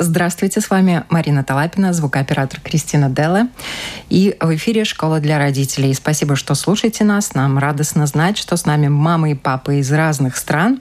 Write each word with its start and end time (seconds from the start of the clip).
Здравствуйте, 0.00 0.60
с 0.60 0.70
вами 0.70 1.02
Марина 1.08 1.42
Талапина, 1.42 1.92
звукооператор 1.92 2.60
Кристина 2.60 3.10
Делла. 3.10 3.48
И 4.08 4.36
в 4.40 4.54
эфире 4.54 4.84
«Школа 4.84 5.18
для 5.18 5.38
родителей». 5.38 5.92
Спасибо, 5.92 6.36
что 6.36 6.54
слушаете 6.54 7.02
нас. 7.02 7.34
Нам 7.34 7.58
радостно 7.58 8.06
знать, 8.06 8.38
что 8.38 8.56
с 8.56 8.64
нами 8.64 8.86
мамы 8.86 9.32
и 9.32 9.34
папы 9.34 9.80
из 9.80 9.90
разных 9.90 10.36
стран. 10.36 10.80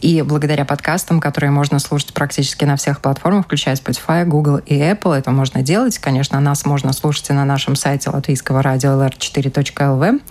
И 0.00 0.22
благодаря 0.22 0.64
подкастам, 0.64 1.20
которые 1.20 1.50
можно 1.50 1.78
слушать 1.78 2.14
практически 2.14 2.64
на 2.64 2.76
всех 2.76 3.02
платформах, 3.02 3.44
включая 3.44 3.76
Spotify, 3.76 4.24
Google 4.24 4.56
и 4.56 4.78
Apple, 4.78 5.14
это 5.14 5.30
можно 5.30 5.60
делать. 5.60 5.98
Конечно, 5.98 6.40
нас 6.40 6.64
можно 6.64 6.94
слушать 6.94 7.28
и 7.28 7.34
на 7.34 7.44
нашем 7.44 7.76
сайте 7.76 8.08
латвийского 8.08 8.62
радио 8.62 8.92
lr4.lv. 8.92 10.22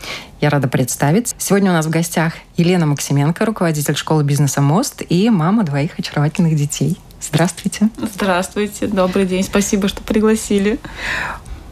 Я 0.41 0.49
рада 0.49 0.67
представить. 0.67 1.35
Сегодня 1.37 1.69
у 1.69 1.73
нас 1.75 1.85
в 1.85 1.91
гостях 1.91 2.33
Елена 2.57 2.87
Максименко, 2.87 3.45
руководитель 3.45 3.95
школы 3.95 4.23
бизнеса 4.23 4.59
«Мост» 4.59 5.03
и 5.07 5.29
мама 5.29 5.63
двоих 5.63 5.99
очаровательных 5.99 6.55
детей. 6.55 6.97
Здравствуйте. 7.27 7.89
Здравствуйте, 7.97 8.87
добрый 8.87 9.25
день, 9.25 9.43
спасибо, 9.43 9.87
что 9.87 10.01
пригласили. 10.03 10.79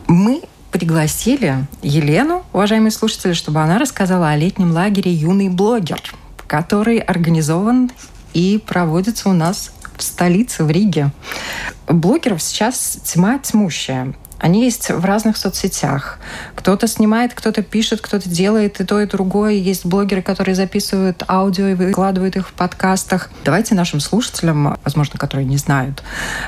Мы 0.08 0.44
пригласили 0.72 1.68
Елену, 1.82 2.46
уважаемые 2.54 2.92
слушатели, 2.92 3.34
чтобы 3.34 3.62
она 3.62 3.78
рассказала 3.78 4.30
о 4.30 4.38
летнем 4.38 4.72
лагере 4.72 5.12
«Юный 5.12 5.50
блогер», 5.50 6.02
который 6.48 7.00
организован 7.00 7.92
и 8.34 8.64
проводится 8.66 9.30
у 9.30 9.34
нас 9.34 9.72
в 9.98 10.04
столице, 10.04 10.64
в 10.64 10.72
Риге. 10.72 11.12
Блогеров 11.88 12.42
сейчас 12.42 12.98
тьма 13.04 13.38
тьмущая. 13.40 14.14
Они 14.42 14.64
есть 14.64 14.90
в 14.90 15.06
разных 15.06 15.38
соцсетях. 15.38 16.18
Кто-то 16.56 16.88
снимает, 16.88 17.36
кто-то 17.36 17.62
пишет, 17.62 18.02
кто-то 18.02 18.28
делает 18.28 18.82
и 18.82 18.84
то, 18.84 19.00
и 19.00 19.06
другое. 19.06 19.54
Есть 19.54 19.86
блогеры, 19.86 20.24
которые 20.24 20.56
записывают 20.56 21.24
аудио 21.28 21.68
и 21.68 21.74
выкладывают 21.76 22.36
их 22.36 22.50
в 22.50 22.54
подкастах. 22.54 23.30
Давайте 23.46 23.76
нашим 23.76 24.00
слушателям, 24.00 24.80
возможно, 24.84 25.20
которые 25.20 25.46
не 25.46 25.58
знают, 25.58 26.02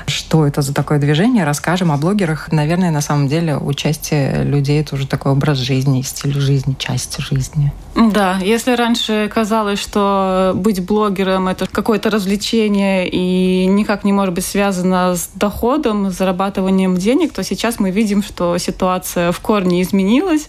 что 0.08 0.44
это 0.44 0.60
за 0.60 0.74
такое 0.74 0.98
движение, 0.98 1.44
расскажем 1.44 1.92
о 1.92 1.96
блогерах. 1.96 2.50
Наверное, 2.50 2.90
на 2.90 3.00
самом 3.00 3.28
деле 3.28 3.56
участие 3.56 4.42
людей— 4.42 4.80
это 4.82 4.96
уже 4.96 5.06
такой 5.06 5.30
образ 5.30 5.58
жизни, 5.58 6.02
стиль 6.02 6.34
жизни, 6.40 6.74
часть 6.76 7.16
жизни. 7.20 7.72
Да, 7.94 8.38
если 8.42 8.74
раньше 8.74 9.30
казалось, 9.32 9.78
что 9.78 10.50
быть 10.56 10.84
блогером— 10.84 11.46
это 11.48 11.68
какое-то 11.68 12.10
развлечение 12.10 13.08
и 13.08 13.66
никак 13.66 14.02
не 14.02 14.12
может 14.12 14.34
быть 14.34 14.44
связано 14.44 15.14
с 15.14 15.30
доходом, 15.36 16.10
с 16.10 16.16
зарабатыванием 16.16 16.96
денег, 16.96 17.32
то 17.32 17.44
сейчас 17.44 17.78
мы 17.78 17.83
видим, 17.90 18.22
что 18.22 18.58
ситуация 18.58 19.32
в 19.32 19.40
корне 19.40 19.82
изменилась. 19.82 20.48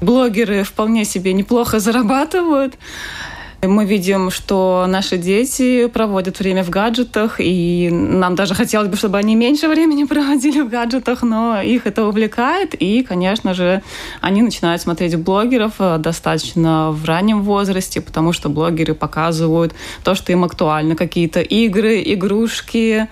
Блогеры 0.00 0.62
вполне 0.62 1.04
себе 1.04 1.32
неплохо 1.32 1.80
зарабатывают. 1.80 2.76
Мы 3.60 3.86
видим, 3.86 4.30
что 4.30 4.86
наши 4.88 5.18
дети 5.18 5.88
проводят 5.88 6.38
время 6.38 6.62
в 6.62 6.70
гаджетах, 6.70 7.40
и 7.40 7.88
нам 7.90 8.36
даже 8.36 8.54
хотелось 8.54 8.86
бы, 8.86 8.96
чтобы 8.96 9.18
они 9.18 9.34
меньше 9.34 9.66
времени 9.66 10.04
проводили 10.04 10.60
в 10.60 10.68
гаджетах, 10.68 11.22
но 11.22 11.60
их 11.60 11.84
это 11.88 12.06
увлекает, 12.06 12.74
и, 12.74 13.02
конечно 13.02 13.54
же, 13.54 13.82
они 14.20 14.42
начинают 14.42 14.80
смотреть 14.80 15.16
блогеров 15.16 15.72
э, 15.80 15.98
достаточно 15.98 16.92
в 16.92 17.04
раннем 17.04 17.42
возрасте, 17.42 18.00
потому 18.00 18.32
что 18.32 18.48
блогеры 18.48 18.94
показывают 18.94 19.74
то, 20.04 20.14
что 20.14 20.30
им 20.30 20.44
актуально, 20.44 20.94
какие-то 20.94 21.40
игры, 21.40 22.00
игрушки, 22.00 23.08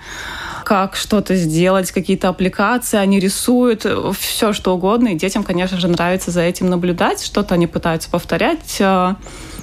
как 0.67 0.97
что-то 0.97 1.33
сделать, 1.37 1.93
какие-то 1.93 2.27
аппликации, 2.27 2.97
они 2.97 3.21
рисуют 3.21 3.85
все, 4.19 4.51
что 4.51 4.75
угодно, 4.75 5.07
и 5.07 5.15
детям, 5.15 5.43
конечно 5.43 5.79
же, 5.79 5.87
нравится 5.87 6.29
за 6.29 6.41
этим 6.41 6.69
наблюдать, 6.69 7.23
что-то 7.23 7.53
они 7.53 7.67
пытаются 7.67 8.09
повторять, 8.09 8.75
э, 8.81 9.15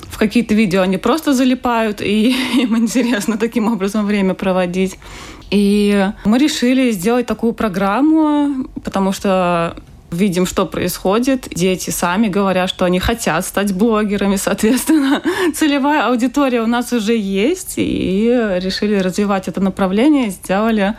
в 0.09 0.17
какие-то 0.19 0.55
видео 0.55 0.81
они 0.81 0.97
просто 0.97 1.35
залипают, 1.35 2.01
и 2.01 2.35
им 2.55 2.79
интересно 2.79 3.37
таким 3.37 3.71
образом 3.71 4.07
время 4.07 4.33
проводить. 4.33 4.99
И 5.51 6.09
мы 6.25 6.39
решили 6.39 6.91
сделать 6.91 7.27
такую 7.27 7.53
программу, 7.53 8.67
потому 8.83 9.13
что 9.13 9.77
видим, 10.15 10.47
что 10.47 10.67
происходит. 10.67 11.49
Дети 11.55 11.91
сами 11.91 12.29
говорят, 12.29 12.71
что 12.71 12.85
они 12.85 12.99
хотят 12.99 13.45
стать 13.45 13.73
блогерами, 13.73 14.37
соответственно, 14.37 15.23
целевая 15.55 16.07
аудитория 16.09 16.63
у 16.63 16.67
нас 16.67 16.93
уже 16.93 17.17
есть, 17.17 17.75
и 17.77 18.27
решили 18.61 18.97
развивать 18.97 19.49
это 19.49 19.61
направление, 19.61 20.31
сделали 20.31 20.95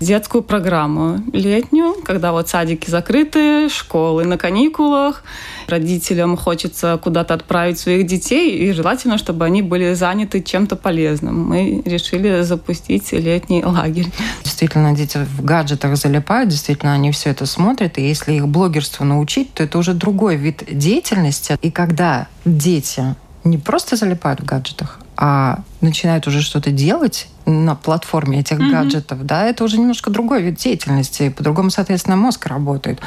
детскую 0.00 0.42
программу 0.42 1.20
летнюю, 1.32 1.94
когда 2.04 2.32
вот 2.32 2.48
садики 2.48 2.90
закрыты, 2.90 3.68
школы 3.68 4.24
на 4.24 4.38
каникулах, 4.38 5.22
родителям 5.66 6.36
хочется 6.36 6.98
куда-то 7.02 7.34
отправить 7.34 7.78
своих 7.78 8.06
детей, 8.06 8.58
и 8.58 8.72
желательно, 8.72 9.18
чтобы 9.18 9.44
они 9.44 9.62
были 9.62 9.94
заняты 9.94 10.42
чем-то 10.42 10.76
полезным. 10.76 11.48
Мы 11.48 11.82
решили 11.84 12.42
запустить 12.42 13.12
летний 13.12 13.64
лагерь. 13.64 14.10
Действительно, 14.42 14.94
дети 14.94 15.18
в 15.18 15.44
гаджетах 15.44 15.96
залипают, 15.96 16.50
действительно, 16.50 16.94
они 16.94 17.10
все 17.10 17.30
это 17.30 17.46
смотрят, 17.46 17.98
и 17.98 18.06
если 18.06 18.32
их 18.32 18.48
блогерству 18.48 19.04
научить, 19.04 19.52
то 19.54 19.62
это 19.62 19.78
уже 19.78 19.94
другой 19.94 20.36
вид 20.36 20.64
деятельности. 20.70 21.56
И 21.62 21.70
когда 21.70 22.28
дети 22.44 23.14
не 23.44 23.58
просто 23.58 23.96
залипают 23.96 24.40
в 24.40 24.44
гаджетах, 24.44 25.00
а 25.16 25.60
начинают 25.80 26.26
уже 26.26 26.40
что-то 26.40 26.70
делать 26.70 27.28
на 27.46 27.74
платформе 27.74 28.40
этих 28.40 28.58
mm-hmm. 28.58 28.70
гаджетов, 28.70 29.24
да, 29.24 29.46
это 29.46 29.64
уже 29.64 29.78
немножко 29.78 30.10
другой 30.10 30.42
вид 30.42 30.56
деятельности, 30.56 31.28
по-другому, 31.28 31.70
соответственно, 31.70 32.16
мозг 32.16 32.46
работает. 32.46 33.00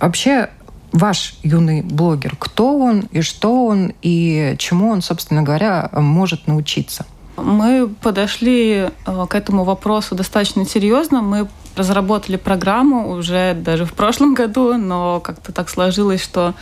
Вообще, 0.00 0.50
ваш 0.92 1.34
юный 1.42 1.82
блогер, 1.82 2.36
кто 2.38 2.78
он 2.78 3.00
и 3.10 3.22
что 3.22 3.66
он, 3.66 3.92
и 4.02 4.54
чему 4.58 4.90
он, 4.90 5.02
собственно 5.02 5.42
говоря, 5.42 5.90
может 5.92 6.46
научиться? 6.46 7.06
Мы 7.36 7.88
подошли 7.88 8.90
э, 9.06 9.26
к 9.28 9.34
этому 9.34 9.64
вопросу 9.64 10.14
достаточно 10.14 10.66
серьезно. 10.66 11.22
Мы 11.22 11.48
разработали 11.76 12.36
программу 12.36 13.10
уже 13.10 13.54
даже 13.54 13.86
в 13.86 13.94
прошлом 13.94 14.34
году, 14.34 14.76
но 14.76 15.20
как-то 15.20 15.52
так 15.52 15.70
сложилось, 15.70 16.22
что 16.22 16.54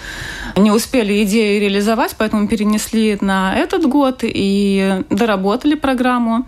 не 0.57 0.71
успели 0.71 1.25
идею 1.25 1.61
реализовать, 1.61 2.15
поэтому 2.17 2.47
перенесли 2.47 3.19
на 3.21 3.57
этот 3.57 3.87
год 3.87 4.21
и 4.23 5.03
доработали 5.11 5.75
программу 5.75 6.47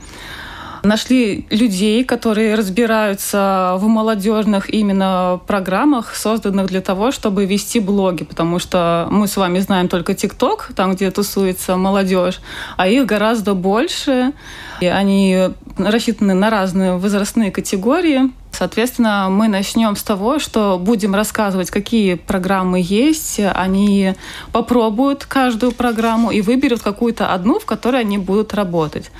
нашли 0.83 1.47
людей, 1.51 2.05
которые 2.05 2.55
разбираются 2.55 3.75
в 3.79 3.87
молодежных 3.87 4.71
именно 4.71 5.41
программах, 5.47 6.15
созданных 6.15 6.67
для 6.67 6.81
того, 6.81 7.13
чтобы 7.13 7.45
вести 7.47 7.81
блоги, 7.81 8.25
потому 8.25 8.59
что 8.59 9.09
мы 9.11 9.29
с 9.29 9.37
вами 9.37 9.59
знаем 9.61 9.89
только 9.89 10.15
ТикТок, 10.15 10.71
там, 10.75 10.95
где 10.95 11.11
тусуется 11.11 11.77
молодежь, 11.77 12.41
а 12.77 12.89
их 12.89 13.07
гораздо 13.07 13.55
больше, 13.55 14.33
и 14.81 14.87
они 14.87 15.51
рассчитаны 15.79 16.35
на 16.35 16.51
разные 16.51 16.97
возрастные 16.97 17.51
категории. 17.51 18.33
Соответственно, 18.51 19.29
мы 19.31 19.49
начнем 19.49 19.97
с 19.97 20.03
того, 20.03 20.39
что 20.39 20.79
будем 20.79 21.15
рассказывать, 21.15 21.71
какие 21.71 22.15
программы 22.15 22.83
есть. 22.85 23.41
Они 23.41 24.15
попробуют 24.53 25.25
каждую 25.25 25.73
программу 25.73 26.31
и 26.31 26.43
выберут 26.43 26.83
какую-то 26.83 27.29
одну, 27.29 27.59
в 27.59 27.65
которой 27.65 28.03
они 28.03 28.19
будут 28.19 28.53
работать. 28.53 29.11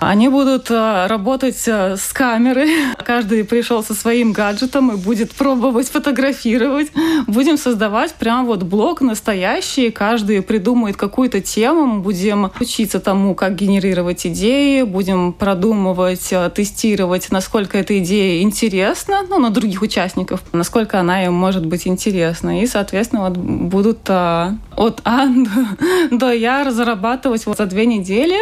Они 0.00 0.28
будут 0.28 0.70
э, 0.70 1.06
работать 1.06 1.60
э, 1.66 1.96
с 1.96 2.12
камерой. 2.12 2.70
Каждый 3.04 3.44
пришел 3.44 3.82
со 3.82 3.94
своим 3.94 4.32
гаджетом 4.32 4.92
и 4.92 4.96
будет 4.96 5.32
пробовать 5.32 5.88
фотографировать. 5.88 6.92
Будем 7.26 7.58
создавать 7.58 8.14
прям 8.14 8.46
вот 8.46 8.62
блог 8.62 9.00
настоящий. 9.00 9.90
Каждый 9.90 10.42
придумает 10.42 10.96
какую-то 10.96 11.40
тему. 11.40 11.86
Мы 11.86 12.00
будем 12.00 12.52
учиться 12.60 13.00
тому, 13.00 13.34
как 13.34 13.56
генерировать 13.56 14.24
идеи. 14.26 14.82
Будем 14.82 15.32
продумывать, 15.32 16.28
э, 16.30 16.48
тестировать, 16.54 17.32
насколько 17.32 17.76
эта 17.76 17.98
идея 17.98 18.42
интересна, 18.42 19.22
ну, 19.28 19.38
на 19.38 19.50
других 19.50 19.82
участников, 19.82 20.42
насколько 20.52 21.00
она 21.00 21.24
им 21.24 21.34
может 21.34 21.66
быть 21.66 21.88
интересна. 21.88 22.62
И, 22.62 22.66
соответственно, 22.66 23.22
вот 23.22 23.36
будут 23.36 24.08
от 24.08 25.00
А 25.04 25.26
до 26.10 26.32
Я 26.32 26.62
разрабатывать 26.62 27.46
вот 27.46 27.58
за 27.58 27.66
две 27.66 27.84
недели 27.86 28.36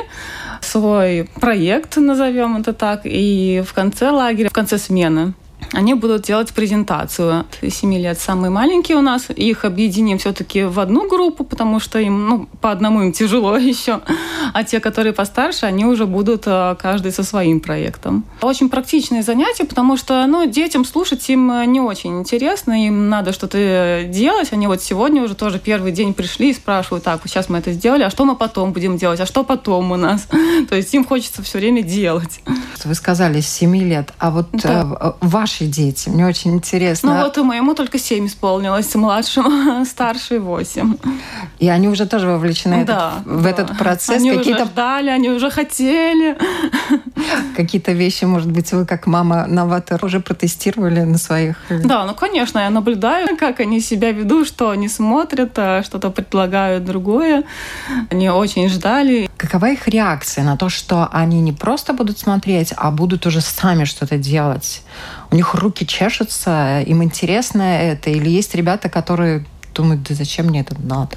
свой 0.61 1.29
проект, 1.47 1.97
назовем 1.97 2.57
это 2.57 2.73
так, 2.73 3.03
и 3.05 3.63
в 3.65 3.73
конце 3.73 4.11
лагеря, 4.11 4.49
в 4.49 4.53
конце 4.53 4.79
смены 4.79 5.33
они 5.73 5.95
будут 5.95 6.23
делать 6.23 6.53
презентацию. 6.53 7.45
7 7.67 7.95
лет 7.95 8.19
самые 8.19 8.51
маленькие 8.51 8.97
у 8.97 9.01
нас. 9.01 9.29
Их 9.31 9.65
объединим 9.65 10.19
все-таки 10.19 10.65
в 10.65 10.79
одну 10.81 11.09
группу, 11.09 11.45
потому 11.45 11.81
что 11.81 11.99
им, 11.99 12.29
ну, 12.29 12.49
по 12.61 12.71
одному 12.71 13.03
им 13.03 13.13
тяжело 13.13 13.57
еще. 13.59 14.01
А 14.53 14.65
те, 14.65 14.81
которые 14.81 15.13
постарше, 15.13 15.67
они 15.67 15.85
уже 15.85 16.07
будут 16.07 16.45
э, 16.47 16.77
каждый 16.81 17.13
со 17.13 17.23
своим 17.23 17.61
проектом. 17.61 18.25
Очень 18.43 18.69
практичные 18.69 19.23
занятия, 19.23 19.65
потому 19.65 19.97
что, 19.97 20.27
ну, 20.27 20.47
детям 20.47 20.85
слушать 20.85 21.29
им 21.29 21.51
э, 21.51 21.67
не 21.67 21.81
очень 21.81 22.21
интересно, 22.21 22.87
им 22.87 23.09
надо 23.09 23.33
что-то 23.33 24.05
делать. 24.09 24.53
Они 24.53 24.67
вот 24.67 24.83
сегодня 24.83 25.23
уже 25.23 25.35
тоже 25.35 25.59
первый 25.59 25.93
день 25.93 26.15
пришли 26.15 26.51
и 26.51 26.55
спрашивают, 26.55 27.05
так, 27.05 27.21
сейчас 27.25 27.49
мы 27.49 27.59
это 27.59 27.73
сделали, 27.73 28.03
а 28.03 28.11
что 28.11 28.25
мы 28.25 28.37
потом 28.37 28.73
будем 28.73 28.97
делать, 28.97 29.21
а 29.21 29.27
что 29.27 29.43
потом 29.43 29.93
у 29.93 29.97
нас? 29.97 30.29
То 30.69 30.77
есть 30.77 30.95
им 30.95 31.05
хочется 31.05 31.43
все 31.43 31.59
время 31.59 31.83
делать. 31.83 32.41
Вы 32.85 32.95
сказали 32.95 33.41
7 33.41 33.77
лет, 33.77 34.13
а 34.19 34.31
вот 34.31 34.49
да. 34.53 34.87
э, 35.01 35.13
ваш 35.21 35.46
ваши 35.47 35.67
дети? 35.67 36.09
Мне 36.09 36.27
очень 36.27 36.55
интересно. 36.55 37.15
Ну 37.15 37.23
вот 37.23 37.39
и 37.39 37.43
моему 37.43 37.75
только 37.75 37.99
7 37.99 38.27
исполнилось, 38.27 38.93
младшему, 38.97 39.85
старший 39.85 40.41
8. 40.41 40.97
И 41.61 41.69
они 41.69 41.89
уже 41.89 42.07
тоже 42.07 42.27
вовлечены 42.27 42.85
да, 42.85 43.13
этот, 43.21 43.27
в 43.27 43.43
да. 43.43 43.51
этот 43.51 43.79
процесс? 43.79 44.17
Они 44.17 44.31
какие-то... 44.31 44.63
уже 44.63 44.71
ждали, 44.73 45.09
они 45.11 45.31
уже 45.31 45.51
хотели. 45.51 46.37
Какие-то 47.57 47.93
вещи, 47.93 48.25
может 48.25 48.51
быть, 48.51 48.73
вы 48.73 48.87
как 48.87 49.07
мама 49.07 49.47
новатор 49.47 50.05
уже 50.05 50.19
протестировали 50.19 51.03
на 51.03 51.19
своих? 51.19 51.57
Да, 51.71 52.05
ну 52.07 52.15
конечно, 52.15 52.59
я 52.59 52.71
наблюдаю, 52.71 53.37
как 53.37 53.61
они 53.61 53.81
себя 53.81 54.11
ведут, 54.11 54.49
что 54.49 54.71
они 54.71 54.89
смотрят, 54.89 55.53
а 55.59 55.83
что-то 55.85 56.11
предлагают 56.11 56.85
другое. 56.85 57.45
Они 58.11 58.29
очень 58.31 58.69
ждали. 58.69 59.31
Какова 59.37 59.67
их 59.67 59.87
реакция 59.87 60.45
на 60.45 60.57
то, 60.57 60.69
что 60.69 61.09
они 61.13 61.41
не 61.41 61.53
просто 61.53 61.93
будут 61.93 62.19
смотреть, 62.19 62.75
а 62.77 62.91
будут 62.91 63.27
уже 63.27 63.41
сами 63.41 63.85
что-то 63.85 64.19
делать? 64.19 64.83
У 65.31 65.37
них 65.37 65.55
руки 65.55 65.87
чешутся, 65.87 66.83
им 66.87 67.03
интересно 67.03 67.63
это? 67.63 68.11
Или 68.11 68.29
есть 68.29 68.55
ребята, 68.55 68.89
которые 68.89 69.45
думают, 69.75 70.03
да 70.05 70.15
зачем 70.15 70.47
мне 70.47 70.61
это 70.61 70.77
надо? 70.81 71.17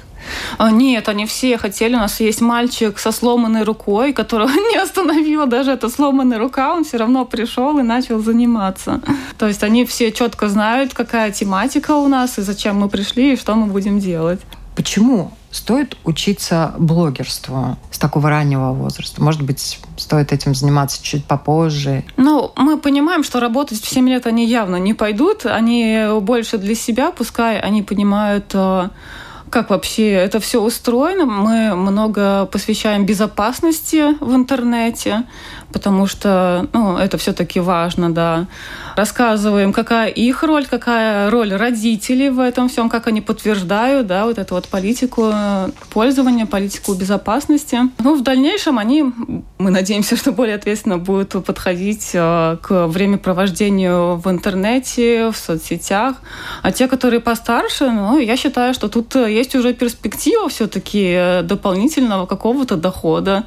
А, 0.58 0.70
нет, 0.70 1.08
они 1.08 1.26
все 1.26 1.56
хотели. 1.56 1.94
У 1.94 1.98
нас 1.98 2.20
есть 2.20 2.40
мальчик 2.40 2.98
со 2.98 3.12
сломанной 3.12 3.62
рукой, 3.62 4.12
которого 4.12 4.48
не 4.72 4.76
остановила 4.76 5.46
даже 5.46 5.72
эта 5.72 5.88
сломанная 5.88 6.38
рука. 6.38 6.74
Он 6.74 6.84
все 6.84 6.98
равно 6.98 7.24
пришел 7.24 7.78
и 7.78 7.82
начал 7.82 8.20
заниматься. 8.20 9.00
То 9.38 9.48
есть 9.48 9.62
они 9.62 9.84
все 9.84 10.12
четко 10.12 10.48
знают, 10.48 10.94
какая 10.94 11.30
тематика 11.32 11.92
у 11.92 12.08
нас 12.08 12.38
и 12.38 12.42
зачем 12.42 12.76
мы 12.76 12.88
пришли 12.88 13.32
и 13.32 13.36
что 13.36 13.54
мы 13.54 13.66
будем 13.66 13.98
делать. 13.98 14.40
Почему 14.76 15.32
стоит 15.50 15.96
учиться 16.04 16.74
блогерству 16.78 17.76
с 17.90 17.98
такого 17.98 18.30
раннего 18.30 18.72
возраста? 18.72 19.22
Может 19.22 19.42
быть, 19.42 19.80
стоит 19.96 20.32
этим 20.32 20.54
заниматься 20.54 21.02
чуть 21.02 21.24
попозже? 21.24 22.04
Ну, 22.16 22.52
мы 22.56 22.78
понимаем, 22.78 23.24
что 23.24 23.40
работать 23.40 23.82
в 23.82 23.88
7 23.88 24.08
лет 24.08 24.26
они 24.26 24.46
явно 24.46 24.76
не 24.76 24.94
пойдут. 24.94 25.46
Они 25.46 26.06
больше 26.20 26.58
для 26.58 26.74
себя, 26.74 27.10
пускай 27.10 27.58
они 27.58 27.82
понимают 27.82 28.50
э, 28.54 28.88
как 29.50 29.70
вообще 29.70 30.12
это 30.12 30.40
все 30.40 30.62
устроено. 30.62 31.26
Мы 31.26 31.74
много 31.74 32.46
посвящаем 32.46 33.04
безопасности 33.04 34.16
в 34.20 34.34
интернете, 34.34 35.24
потому 35.72 36.06
что 36.06 36.68
ну, 36.72 36.96
это 36.96 37.18
все-таки 37.18 37.60
важно, 37.60 38.12
да. 38.12 38.46
Рассказываем, 38.96 39.72
какая 39.72 40.08
их 40.08 40.42
роль, 40.42 40.66
какая 40.66 41.30
роль 41.30 41.54
родителей 41.54 42.28
в 42.28 42.38
этом 42.38 42.68
всем, 42.68 42.90
как 42.90 43.06
они 43.06 43.20
подтверждают, 43.20 44.06
да, 44.06 44.26
вот 44.26 44.38
эту 44.38 44.54
вот 44.54 44.68
политику 44.68 45.32
пользования, 45.90 46.46
политику 46.46 46.94
безопасности. 46.94 47.78
Ну, 47.98 48.16
в 48.16 48.22
дальнейшем 48.22 48.78
они, 48.78 49.04
мы 49.58 49.70
надеемся, 49.70 50.16
что 50.16 50.32
более 50.32 50.56
ответственно 50.56 50.98
будут 50.98 51.44
подходить 51.44 52.10
э, 52.12 52.56
к 52.60 52.86
времяпровождению 52.88 54.16
в 54.16 54.28
интернете, 54.28 55.30
в 55.30 55.36
соцсетях. 55.36 56.16
А 56.62 56.70
те, 56.70 56.86
которые 56.86 57.20
постарше, 57.20 57.90
ну, 57.90 58.18
я 58.18 58.36
считаю, 58.36 58.74
что 58.74 58.88
тут 58.88 59.14
есть 59.14 59.39
уже 59.54 59.72
перспектива 59.72 60.48
все-таки 60.48 61.14
э, 61.16 61.42
дополнительного 61.42 62.26
какого-то 62.26 62.76
дохода, 62.76 63.44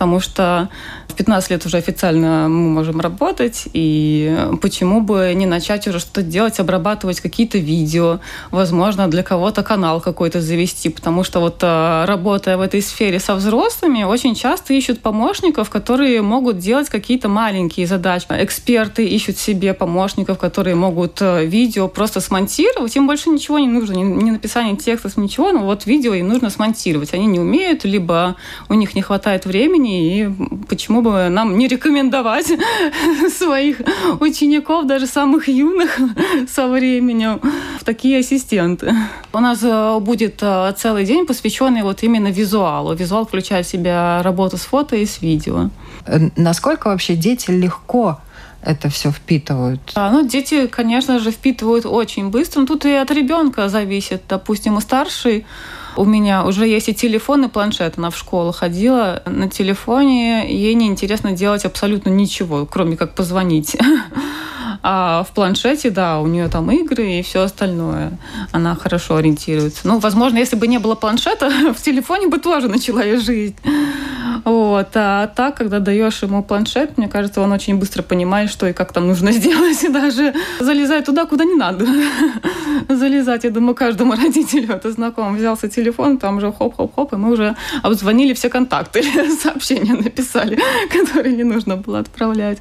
потому 0.00 0.18
что 0.18 0.70
в 1.08 1.14
15 1.14 1.50
лет 1.50 1.66
уже 1.66 1.76
официально 1.76 2.48
мы 2.48 2.70
можем 2.70 3.00
работать, 3.00 3.68
и 3.74 4.34
почему 4.62 5.02
бы 5.02 5.32
не 5.34 5.44
начать 5.44 5.86
уже 5.86 5.98
что-то 5.98 6.22
делать, 6.22 6.58
обрабатывать 6.58 7.20
какие-то 7.20 7.58
видео, 7.58 8.20
возможно, 8.50 9.08
для 9.08 9.22
кого-то 9.22 9.62
канал 9.62 10.00
какой-то 10.00 10.40
завести, 10.40 10.88
потому 10.88 11.22
что 11.22 11.40
вот 11.40 11.58
э, 11.62 12.04
работая 12.06 12.56
в 12.56 12.62
этой 12.62 12.80
сфере 12.80 13.20
со 13.20 13.34
взрослыми, 13.34 14.04
очень 14.04 14.34
часто 14.34 14.72
ищут 14.72 15.00
помощников, 15.00 15.68
которые 15.68 16.22
могут 16.22 16.58
делать 16.58 16.88
какие-то 16.88 17.28
маленькие 17.28 17.86
задачи. 17.86 18.24
Эксперты 18.30 19.04
ищут 19.04 19.36
себе 19.36 19.74
помощников, 19.74 20.38
которые 20.38 20.76
могут 20.76 21.20
э, 21.20 21.44
видео 21.44 21.88
просто 21.88 22.20
смонтировать, 22.20 22.96
им 22.96 23.06
больше 23.06 23.28
ничего 23.28 23.58
не 23.58 23.68
нужно, 23.68 23.92
ни 23.92 24.30
написание 24.30 24.76
текстов, 24.76 25.18
ничего, 25.18 25.52
но 25.52 25.66
вот 25.66 25.84
видео 25.84 26.14
им 26.14 26.28
нужно 26.28 26.48
смонтировать. 26.48 27.12
Они 27.12 27.26
не 27.26 27.38
умеют, 27.38 27.84
либо 27.84 28.36
у 28.70 28.74
них 28.74 28.94
не 28.94 29.02
хватает 29.02 29.44
времени, 29.44 29.89
и 29.90 30.30
почему 30.68 31.02
бы 31.02 31.28
нам 31.28 31.58
не 31.58 31.68
рекомендовать 31.68 32.46
своих 33.38 33.80
учеников, 34.20 34.86
даже 34.86 35.06
самых 35.06 35.48
юных 35.48 35.98
со 36.48 36.68
временем, 36.68 37.40
в 37.80 37.84
такие 37.84 38.18
ассистенты. 38.18 38.94
У 39.32 39.40
нас 39.40 39.60
э, 39.62 39.98
будет 40.00 40.38
э, 40.42 40.72
целый 40.76 41.04
день, 41.04 41.26
посвященный 41.26 41.82
вот 41.82 42.02
именно 42.02 42.28
визуалу. 42.28 42.94
Визуал 42.94 43.26
включает 43.26 43.66
в 43.66 43.70
себя 43.70 44.22
работу 44.22 44.56
с 44.56 44.62
фото 44.62 44.96
и 44.96 45.06
с 45.06 45.22
видео. 45.22 45.70
Э, 46.06 46.30
насколько 46.36 46.88
вообще 46.88 47.16
дети 47.16 47.50
легко 47.50 48.18
это 48.62 48.88
все 48.88 49.10
впитывают? 49.10 49.80
А, 49.94 50.10
ну, 50.10 50.26
дети, 50.26 50.66
конечно 50.66 51.18
же, 51.18 51.30
впитывают 51.30 51.86
очень 51.86 52.28
быстро. 52.28 52.60
Но 52.60 52.66
тут 52.66 52.84
и 52.84 52.92
от 52.92 53.10
ребенка 53.10 53.68
зависит. 53.68 54.22
Допустим, 54.28 54.78
и 54.78 54.80
старший 54.80 55.46
у 55.96 56.04
меня 56.04 56.44
уже 56.44 56.66
есть 56.66 56.88
и 56.88 56.94
телефон, 56.94 57.44
и 57.44 57.48
планшет. 57.48 57.98
Она 57.98 58.10
в 58.10 58.16
школу 58.16 58.52
ходила 58.52 59.22
на 59.26 59.48
телефоне. 59.48 60.50
Ей 60.50 60.74
не 60.74 60.86
интересно 60.86 61.32
делать 61.32 61.64
абсолютно 61.64 62.10
ничего, 62.10 62.66
кроме 62.66 62.96
как 62.96 63.14
позвонить. 63.14 63.76
А 64.82 65.24
в 65.28 65.34
планшете, 65.34 65.90
да, 65.90 66.20
у 66.20 66.26
нее 66.26 66.48
там 66.48 66.70
игры 66.70 67.18
и 67.18 67.22
все 67.22 67.42
остальное. 67.42 68.18
Она 68.50 68.74
хорошо 68.74 69.16
ориентируется. 69.16 69.86
Ну, 69.86 69.98
возможно, 69.98 70.38
если 70.38 70.56
бы 70.56 70.66
не 70.66 70.78
было 70.78 70.94
планшета, 70.94 71.50
в 71.76 71.82
телефоне 71.82 72.28
бы 72.28 72.38
тоже 72.38 72.68
начала 72.68 73.02
я 73.02 73.20
жить. 73.20 73.56
Вот. 74.44 74.88
А 74.94 75.26
так, 75.28 75.56
когда 75.56 75.78
даешь 75.78 76.22
ему 76.22 76.42
планшет, 76.42 76.98
мне 76.98 77.08
кажется, 77.08 77.40
он 77.40 77.52
очень 77.52 77.76
быстро 77.76 78.02
понимает, 78.02 78.50
что 78.50 78.66
и 78.66 78.72
как 78.72 78.92
там 78.92 79.06
нужно 79.06 79.32
сделать. 79.40 79.82
И 79.84 79.88
даже 79.88 80.34
залезает 80.58 81.06
туда, 81.06 81.26
куда 81.26 81.44
не 81.44 81.54
надо. 81.54 81.86
Залезать, 82.88 83.44
я 83.44 83.50
думаю, 83.50 83.74
каждому 83.74 84.12
родителю 84.16 84.74
это 84.74 84.90
знакомо. 84.92 85.36
Взялся 85.36 85.68
телефон, 85.68 86.18
там 86.18 86.36
уже 86.36 86.52
хоп-хоп-хоп, 86.52 87.12
и 87.12 87.16
мы 87.16 87.32
уже 87.32 87.56
обзвонили 87.82 88.34
все 88.34 88.48
контакты, 88.48 89.02
сообщения 89.42 89.94
написали, 89.94 90.58
которые 90.90 91.36
не 91.36 91.44
нужно 91.44 91.76
было 91.76 92.00
отправлять. 92.00 92.58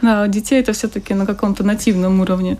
Да, 0.00 0.26
детей 0.28 0.60
это 0.60 0.72
все-таки 0.72 1.14
на 1.14 1.26
каком-то 1.26 1.64
нативном 1.64 2.20
уровне. 2.20 2.58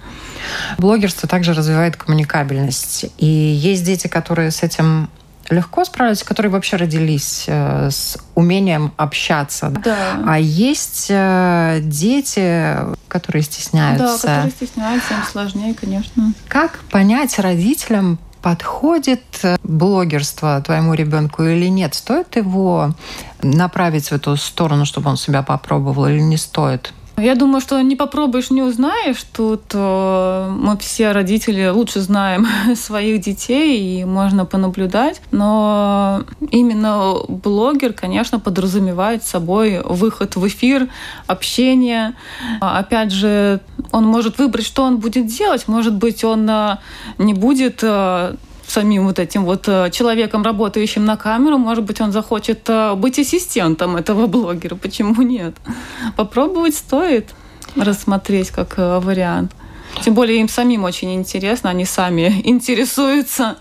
Блогерство 0.78 1.28
также 1.28 1.52
развивает 1.54 1.96
коммуникабельность. 1.96 3.06
И 3.18 3.26
есть 3.26 3.84
дети, 3.84 4.08
которые 4.08 4.50
с 4.50 4.62
этим 4.62 5.08
легко 5.52 5.84
справляются, 5.84 6.24
которые 6.24 6.50
вообще 6.50 6.76
родились 6.76 7.44
э, 7.46 7.90
с 7.90 8.18
умением 8.34 8.92
общаться. 8.96 9.70
Да. 9.70 10.22
А 10.26 10.38
есть 10.38 11.06
э, 11.10 11.80
дети, 11.82 12.76
которые 13.08 13.42
стесняются. 13.42 14.26
Да, 14.26 14.34
которые 14.34 14.50
стесняются, 14.50 15.14
им 15.14 15.22
сложнее, 15.30 15.74
конечно. 15.74 16.32
Как 16.48 16.78
понять 16.90 17.38
родителям, 17.38 18.18
подходит 18.42 19.22
э, 19.42 19.56
блогерство 19.62 20.60
твоему 20.60 20.94
ребенку 20.94 21.44
или 21.44 21.66
нет? 21.66 21.94
Стоит 21.94 22.36
его 22.36 22.94
направить 23.42 24.08
в 24.08 24.12
эту 24.12 24.36
сторону, 24.36 24.84
чтобы 24.84 25.10
он 25.10 25.16
себя 25.16 25.42
попробовал, 25.42 26.06
или 26.06 26.20
не 26.20 26.36
стоит? 26.36 26.92
Я 27.18 27.34
думаю, 27.34 27.60
что 27.60 27.80
не 27.82 27.94
попробуешь, 27.94 28.50
не 28.50 28.62
узнаешь. 28.62 29.22
Тут 29.34 29.62
э, 29.74 30.48
мы 30.50 30.78
все 30.78 31.12
родители 31.12 31.68
лучше 31.68 32.00
знаем 32.00 32.46
своих 32.74 33.20
детей, 33.20 34.00
и 34.00 34.04
можно 34.04 34.46
понаблюдать. 34.46 35.20
Но 35.30 36.24
именно 36.50 37.14
блогер, 37.28 37.92
конечно, 37.92 38.40
подразумевает 38.40 39.24
собой 39.24 39.82
выход 39.84 40.36
в 40.36 40.48
эфир, 40.48 40.88
общение. 41.26 42.14
Опять 42.60 43.12
же, 43.12 43.60
он 43.90 44.04
может 44.04 44.38
выбрать, 44.38 44.64
что 44.64 44.82
он 44.82 44.96
будет 44.96 45.26
делать. 45.26 45.68
Может 45.68 45.94
быть, 45.94 46.24
он 46.24 46.48
э, 46.48 46.78
не 47.18 47.34
будет 47.34 47.80
э, 47.82 48.36
самим 48.72 49.04
вот 49.04 49.18
этим 49.18 49.44
вот 49.44 49.68
э, 49.68 49.90
человеком, 49.90 50.42
работающим 50.42 51.04
на 51.04 51.16
камеру, 51.16 51.58
может 51.58 51.84
быть, 51.84 52.00
он 52.00 52.10
захочет 52.12 52.68
э, 52.68 52.94
быть 52.94 53.18
ассистентом 53.18 53.96
этого 53.96 54.26
блогера. 54.26 54.74
Почему 54.74 55.22
нет? 55.22 55.54
Попробовать 56.16 56.74
стоит 56.74 57.34
рассмотреть 57.76 58.50
как 58.50 58.78
э, 58.78 58.98
вариант. 58.98 59.52
Тем 60.02 60.14
более 60.14 60.40
им 60.40 60.48
самим 60.48 60.84
очень 60.84 61.14
интересно, 61.14 61.70
они 61.70 61.84
сами 61.84 62.40
интересуются. 62.44 63.56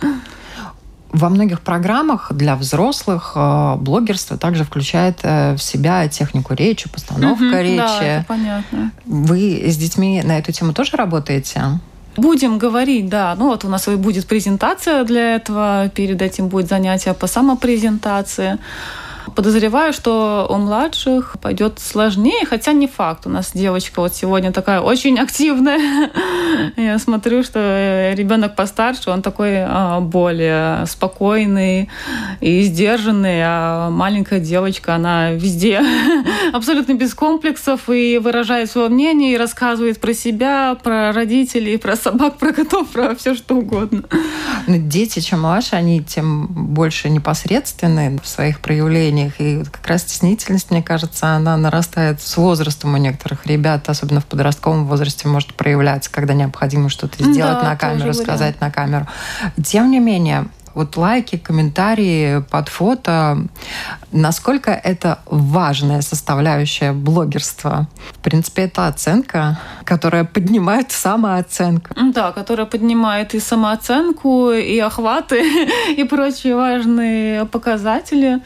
Во 1.09 1.27
многих 1.27 1.59
программах 1.59 2.31
для 2.31 2.55
взрослых 2.55 3.35
блогерство 3.79 4.37
также 4.37 4.63
включает 4.63 5.21
в 5.21 5.57
себя 5.57 6.07
технику 6.07 6.53
речи, 6.53 6.87
постановка 6.89 7.43
угу, 7.43 7.57
речи. 7.57 7.77
Да, 7.77 8.01
это 8.01 8.25
понятно. 8.25 8.91
Вы 9.05 9.61
с 9.65 9.75
детьми 9.75 10.21
на 10.23 10.37
эту 10.37 10.53
тему 10.53 10.73
тоже 10.73 10.95
работаете? 10.95 11.81
Будем 12.17 12.57
говорить, 12.57 13.09
да. 13.09 13.35
Ну 13.37 13.47
вот 13.47 13.63
у 13.63 13.69
нас 13.69 13.87
будет 13.87 14.27
презентация 14.27 15.03
для 15.03 15.35
этого, 15.35 15.89
перед 15.95 16.21
этим 16.21 16.47
будет 16.47 16.67
занятие 16.67 17.13
по 17.13 17.27
самопрезентации. 17.27 18.57
Подозреваю, 19.35 19.93
что 19.93 20.47
у 20.49 20.57
младших 20.57 21.37
пойдет 21.41 21.79
сложнее, 21.79 22.45
хотя 22.45 22.73
не 22.73 22.87
факт. 22.87 23.25
У 23.25 23.29
нас 23.29 23.51
девочка 23.53 24.01
вот 24.01 24.13
сегодня 24.13 24.51
такая 24.51 24.81
очень 24.81 25.19
активная. 25.19 26.09
Я 26.77 26.99
смотрю, 26.99 27.43
что 27.43 28.13
ребенок 28.15 28.55
постарше, 28.55 29.09
он 29.09 29.21
такой 29.21 29.63
а, 29.63 29.99
более 29.99 30.85
спокойный 30.85 31.89
и 32.41 32.61
сдержанный, 32.63 33.41
а 33.43 33.89
маленькая 33.89 34.39
девочка, 34.39 34.95
она 34.95 35.31
везде 35.31 35.81
абсолютно 36.53 36.93
без 36.93 37.13
комплексов 37.13 37.89
и 37.89 38.17
выражает 38.17 38.69
свое 38.69 38.89
мнение, 38.89 39.33
и 39.33 39.37
рассказывает 39.37 39.99
про 40.01 40.13
себя, 40.13 40.75
про 40.83 41.11
родителей, 41.13 41.77
про 41.77 41.95
собак, 41.95 42.37
про 42.37 42.51
котов, 42.51 42.89
про 42.89 43.15
все 43.15 43.35
что 43.35 43.55
угодно. 43.55 44.03
Но 44.67 44.75
дети, 44.77 45.19
чем 45.19 45.41
младше, 45.41 45.75
они 45.75 46.03
тем 46.03 46.47
больше 46.47 47.09
непосредственны 47.09 48.19
в 48.21 48.27
своих 48.27 48.59
проявлениях. 48.59 49.20
И 49.39 49.63
как 49.63 49.85
раз 49.87 50.01
стеснительность, 50.01 50.71
мне 50.71 50.81
кажется, 50.81 51.35
она 51.35 51.57
нарастает 51.57 52.21
с 52.21 52.37
возрастом 52.37 52.93
у 52.93 52.97
некоторых 52.97 53.45
ребят, 53.45 53.89
особенно 53.89 54.21
в 54.21 54.25
подростковом 54.25 54.85
возрасте, 54.85 55.27
может 55.27 55.53
проявляться, 55.53 56.11
когда 56.11 56.33
необходимо 56.33 56.89
что-то 56.89 57.23
сделать 57.23 57.59
да, 57.61 57.69
на 57.69 57.75
камеру, 57.75 58.13
сказать 58.13 58.59
на 58.61 58.71
камеру. 58.71 59.07
Тем 59.63 59.91
не 59.91 59.99
менее, 59.99 60.47
вот 60.73 60.95
лайки, 60.95 61.37
комментарии 61.37 62.41
под 62.49 62.69
фото, 62.69 63.45
насколько 64.11 64.71
это 64.71 65.19
важная 65.25 66.01
составляющая 66.01 66.93
блогерства? 66.93 67.87
В 68.13 68.19
принципе, 68.19 68.63
это 68.63 68.87
оценка, 68.87 69.59
которая 69.83 70.23
поднимает 70.23 70.91
самооценку. 70.91 71.93
Да, 72.13 72.31
которая 72.31 72.65
поднимает 72.65 73.33
и 73.33 73.39
самооценку, 73.39 74.51
и 74.51 74.79
охваты, 74.79 75.67
и 75.97 76.03
прочие 76.03 76.55
важные 76.55 77.45
показатели 77.45 78.41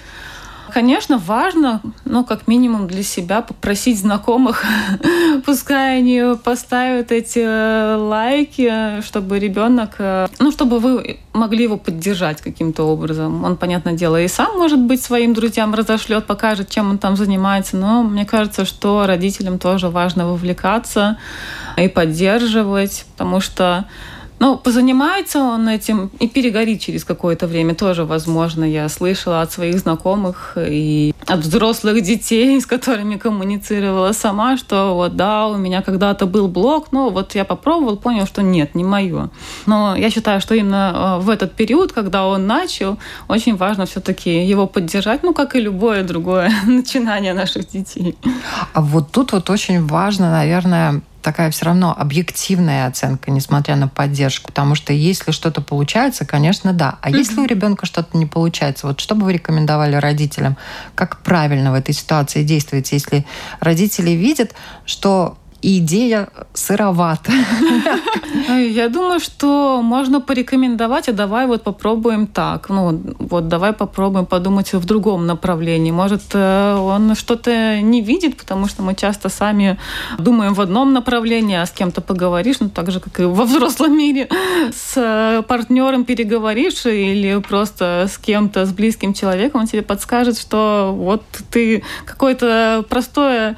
конечно, 0.73 1.17
важно, 1.17 1.81
ну, 2.05 2.23
как 2.23 2.47
минимум 2.47 2.87
для 2.87 3.03
себя 3.03 3.41
попросить 3.41 3.99
знакомых, 3.99 4.63
пускай 5.45 5.99
они 5.99 6.35
поставят 6.43 7.11
эти 7.11 7.39
э, 7.39 7.95
лайки, 7.95 9.01
чтобы 9.01 9.39
ребенок, 9.39 9.95
э, 9.99 10.27
ну, 10.39 10.51
чтобы 10.51 10.79
вы 10.79 11.19
могли 11.33 11.63
его 11.63 11.77
поддержать 11.77 12.41
каким-то 12.41 12.83
образом. 12.83 13.43
Он, 13.43 13.57
понятное 13.57 13.93
дело, 13.93 14.21
и 14.21 14.27
сам, 14.27 14.57
может 14.57 14.79
быть, 14.79 15.01
своим 15.01 15.33
друзьям 15.33 15.73
разошлет, 15.73 16.25
покажет, 16.25 16.69
чем 16.69 16.91
он 16.91 16.97
там 16.97 17.15
занимается, 17.15 17.77
но 17.77 18.03
мне 18.03 18.25
кажется, 18.25 18.65
что 18.65 19.05
родителям 19.05 19.59
тоже 19.59 19.89
важно 19.89 20.27
вовлекаться 20.27 21.17
и 21.77 21.87
поддерживать, 21.87 23.05
потому 23.11 23.41
что 23.41 23.85
ну, 24.39 24.57
позанимается 24.57 25.39
он 25.39 25.69
этим 25.69 26.09
и 26.19 26.27
перегорит 26.27 26.81
через 26.81 27.03
какое-то 27.03 27.47
время 27.47 27.73
тоже, 27.73 28.03
возможно. 28.03 28.65
Я 28.65 28.89
слышала 28.89 29.41
от 29.41 29.51
своих 29.51 29.79
знакомых 29.79 30.57
и 30.57 31.13
от 31.25 31.39
взрослых 31.39 32.01
детей, 32.01 32.59
с 32.61 32.65
которыми 32.65 33.15
коммуницировала 33.15 34.11
сама, 34.11 34.57
что 34.57 34.93
вот 34.95 35.15
да, 35.15 35.47
у 35.47 35.57
меня 35.57 35.81
когда-то 35.81 36.25
был 36.25 36.47
блог, 36.47 36.91
но 36.91 37.09
вот 37.09 37.35
я 37.35 37.45
попробовал, 37.45 37.97
понял, 37.97 38.25
что 38.25 38.41
нет, 38.41 38.75
не 38.75 38.83
мое. 38.83 39.29
Но 39.65 39.95
я 39.95 40.09
считаю, 40.09 40.41
что 40.41 40.53
именно 40.55 41.17
э, 41.19 41.23
в 41.23 41.29
этот 41.29 41.53
период, 41.53 41.93
когда 41.93 42.27
он 42.27 42.45
начал, 42.45 42.97
очень 43.27 43.55
важно 43.55 43.85
все-таки 43.85 44.45
его 44.45 44.67
поддержать, 44.67 45.23
ну, 45.23 45.33
как 45.33 45.55
и 45.55 45.61
любое 45.61 46.03
другое 46.03 46.51
начинание 46.65 47.33
наших 47.33 47.69
детей. 47.69 48.17
А 48.73 48.81
вот 48.81 49.11
тут 49.11 49.31
вот 49.31 49.49
очень 49.49 49.85
важно, 49.85 50.31
наверное, 50.31 51.01
такая 51.25 51.49
все 51.49 51.65
равно 51.65 51.91
объективная 51.97 52.85
оценка, 52.85 53.31
несмотря 53.31 53.75
на 53.75 53.87
поддержку. 53.87 54.51
Потому 54.51 54.75
что 54.75 54.93
если 54.93 55.31
что-то 55.31 55.59
получается, 55.59 56.23
конечно, 56.23 56.71
да. 56.71 56.99
А 57.01 57.09
mm-hmm. 57.09 57.17
если 57.17 57.39
у 57.39 57.45
ребенка 57.45 57.87
что-то 57.87 58.15
не 58.15 58.27
получается, 58.27 58.85
вот 58.85 58.99
что 58.99 59.15
бы 59.15 59.25
вы 59.25 59.33
рекомендовали 59.33 59.95
родителям? 59.95 60.55
Как 60.93 61.23
правильно 61.23 61.71
в 61.71 61.73
этой 61.73 61.95
ситуации 61.95 62.43
действовать, 62.43 62.91
если 62.91 63.25
родители 63.59 64.11
видят, 64.11 64.53
что 64.85 65.39
идея 65.65 66.29
сыровата. 66.53 67.31
Я 68.49 68.89
думаю, 68.89 69.19
что 69.19 69.81
можно 69.81 70.21
порекомендовать, 70.21 71.09
а 71.09 71.13
давай 71.13 71.47
вот 71.47 71.63
попробуем 71.63 72.27
так. 72.27 72.69
Ну, 72.69 73.01
вот 73.19 73.47
давай 73.47 73.73
попробуем 73.73 74.25
подумать 74.25 74.73
в 74.73 74.85
другом 74.85 75.25
направлении. 75.25 75.91
Может, 75.91 76.21
э, 76.33 76.75
он 76.75 77.15
что-то 77.15 77.81
не 77.81 78.01
видит, 78.01 78.37
потому 78.37 78.67
что 78.67 78.83
мы 78.83 78.93
часто 78.93 79.29
сами 79.29 79.77
думаем 80.19 80.53
в 80.53 80.61
одном 80.61 80.93
направлении, 80.93 81.57
а 81.57 81.65
с 81.65 81.71
кем-то 81.71 82.01
поговоришь, 82.01 82.57
ну, 82.59 82.69
так 82.69 82.91
же, 82.91 82.99
как 82.99 83.19
и 83.19 83.23
во 83.23 83.45
взрослом 83.45 83.97
мире, 83.97 84.29
с 84.73 85.43
партнером 85.47 86.05
переговоришь 86.05 86.85
или 86.85 87.41
просто 87.41 88.07
с 88.07 88.17
кем-то, 88.17 88.65
с 88.65 88.71
близким 88.71 89.13
человеком, 89.13 89.61
он 89.61 89.67
тебе 89.67 89.81
подскажет, 89.81 90.37
что 90.37 90.93
вот 90.95 91.23
ты 91.49 91.83
какое-то 92.05 92.85
простое 92.89 93.55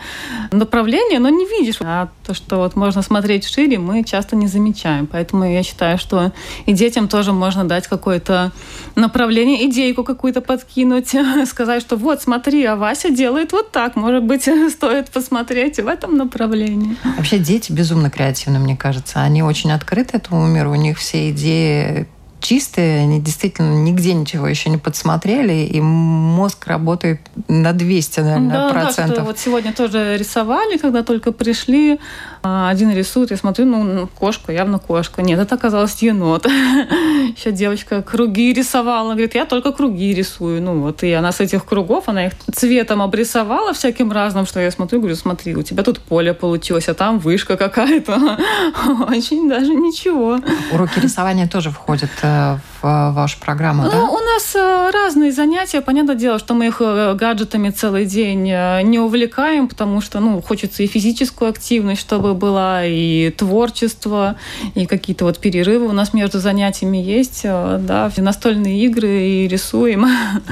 направление, 0.51 1.19
но 1.19 1.29
не 1.29 1.45
видишь. 1.45 1.77
А 1.81 1.96
то, 2.25 2.33
что 2.33 2.57
вот 2.57 2.75
можно 2.75 3.01
смотреть 3.01 3.47
шире, 3.47 3.79
мы 3.79 4.03
часто 4.03 4.35
не 4.35 4.47
замечаем. 4.47 5.07
Поэтому 5.07 5.43
я 5.45 5.63
считаю, 5.63 5.97
что 5.97 6.31
и 6.65 6.73
детям 6.73 7.07
тоже 7.07 7.33
можно 7.33 7.65
дать 7.65 7.87
какое-то 7.87 8.51
направление, 8.95 9.67
идейку 9.67 10.03
какую-то 10.03 10.41
подкинуть, 10.41 11.15
сказать, 11.47 11.81
что 11.81 11.95
вот, 11.95 12.21
смотри, 12.21 12.63
а 12.65 12.75
Вася 12.75 13.09
делает 13.09 13.51
вот 13.51 13.71
так. 13.71 13.95
Может 13.95 14.23
быть, 14.23 14.47
стоит 14.71 15.09
посмотреть 15.09 15.79
в 15.79 15.87
этом 15.87 16.17
направлении. 16.17 16.95
Вообще 17.17 17.39
дети 17.39 17.71
безумно 17.71 18.09
креативны, 18.09 18.59
мне 18.59 18.77
кажется. 18.77 19.21
Они 19.21 19.41
очень 19.41 19.71
открыты 19.71 20.17
этому 20.17 20.45
миру. 20.47 20.71
У 20.71 20.75
них 20.75 20.97
все 20.97 21.31
идеи 21.31 22.07
чистые, 22.39 23.01
они 23.01 23.19
действительно 23.19 23.73
нигде 23.75 24.13
ничего 24.13 24.47
еще 24.47 24.69
не 24.69 24.77
подсмотрели, 24.77 25.65
и 25.65 25.81
мозг 25.81 26.67
работает 26.67 27.21
на 27.47 27.73
200, 27.73 28.19
наверное, 28.19 28.57
да, 28.57 28.69
процентов. 28.69 29.17
Да, 29.17 29.23
вот 29.23 29.39
сегодня 29.39 29.73
тоже 29.73 30.17
рисовали, 30.17 30.77
когда 30.77 31.03
только 31.03 31.31
пришли, 31.31 31.99
один 32.41 32.91
рисует, 32.91 33.31
я 33.31 33.37
смотрю, 33.37 33.65
ну, 33.65 34.07
кошка, 34.07 34.51
явно 34.51 34.79
кошка. 34.79 35.21
Нет, 35.21 35.39
это 35.39 35.55
оказалось 35.55 36.01
енот. 36.01 36.45
Еще 37.37 37.51
девочка 37.51 38.01
круги 38.01 38.53
рисовала. 38.53 39.11
Говорит, 39.11 39.35
я 39.35 39.45
только 39.45 39.71
круги 39.71 40.13
рисую. 40.13 40.61
Ну 40.61 40.81
вот, 40.81 41.03
и 41.03 41.11
она 41.11 41.31
с 41.31 41.39
этих 41.39 41.65
кругов, 41.65 42.05
она 42.07 42.27
их 42.27 42.33
цветом 42.53 43.01
обрисовала 43.01 43.73
всяким 43.73 44.11
разным, 44.11 44.45
что 44.45 44.59
я 44.59 44.71
смотрю, 44.71 44.99
говорю, 44.99 45.15
смотри, 45.15 45.55
у 45.55 45.63
тебя 45.63 45.83
тут 45.83 45.99
поле 45.99 46.33
получилось, 46.33 46.87
а 46.89 46.93
там 46.93 47.19
вышка 47.19 47.57
какая-то. 47.57 48.37
Очень 49.09 49.49
даже 49.49 49.73
ничего. 49.73 50.39
Уроки 50.71 50.99
рисования 50.99 51.47
тоже 51.47 51.71
входят 51.71 52.09
э, 52.21 52.57
в 52.81 53.11
вашу 53.11 53.39
программу, 53.39 53.83
да? 53.83 53.97
Ну, 53.97 54.13
у 54.13 54.19
нас 54.19 54.55
э, 54.55 54.91
разные 54.91 55.31
занятия. 55.31 55.81
Понятное 55.81 56.15
дело, 56.15 56.39
что 56.39 56.53
мы 56.53 56.67
их 56.67 56.77
э, 56.79 57.13
гаджетами 57.15 57.69
целый 57.69 58.05
день 58.05 58.43
не 58.43 58.99
увлекаем, 58.99 59.67
потому 59.67 60.01
что, 60.01 60.19
ну, 60.19 60.41
хочется 60.41 60.83
и 60.83 60.87
физическую 60.87 61.49
активность, 61.49 62.01
чтобы 62.01 62.26
была, 62.33 62.85
и 62.85 63.31
творчество, 63.31 64.35
и 64.75 64.85
какие-то 64.85 65.25
вот 65.25 65.39
перерывы 65.39 65.87
у 65.87 65.93
нас 65.93 66.13
между 66.13 66.39
занятиями 66.39 66.97
есть, 66.97 67.41
э, 67.43 67.79
да, 67.81 68.11
настольные 68.17 68.79
игры 68.85 69.21
и 69.21 69.47
рисуем. 69.47 70.05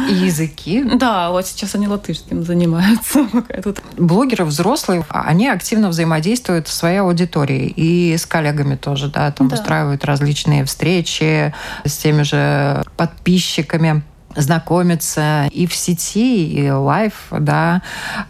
И 0.10 0.14
языки? 0.14 0.84
Да, 1.06 1.30
вот 1.30 1.46
сейчас 1.46 1.76
они 1.76 1.88
латышским 1.88 2.44
занимаются. 2.44 3.28
тут. 3.64 3.80
Блогеры 3.98 4.46
взрослые, 4.46 5.06
они 5.10 5.48
активно 5.48 5.90
взаимодействуют 5.90 6.68
со 6.68 6.76
своей 6.76 7.00
аудиторией 7.00 7.68
и 7.68 8.18
с 8.18 8.26
коллегами 8.26 8.76
тоже, 8.76 9.10
да, 9.10 9.32
там 9.32 9.50
да. 9.50 9.56
устраивают 9.56 10.06
различные 10.06 10.64
встречи 10.66 11.54
с 11.84 11.98
теми 11.98 12.24
же 12.24 12.84
подписчиками 12.98 14.04
знакомиться 14.36 15.48
и 15.52 15.68
в 15.68 15.76
сети, 15.76 16.48
и 16.48 16.70
live, 16.70 17.14
да, 17.32 17.82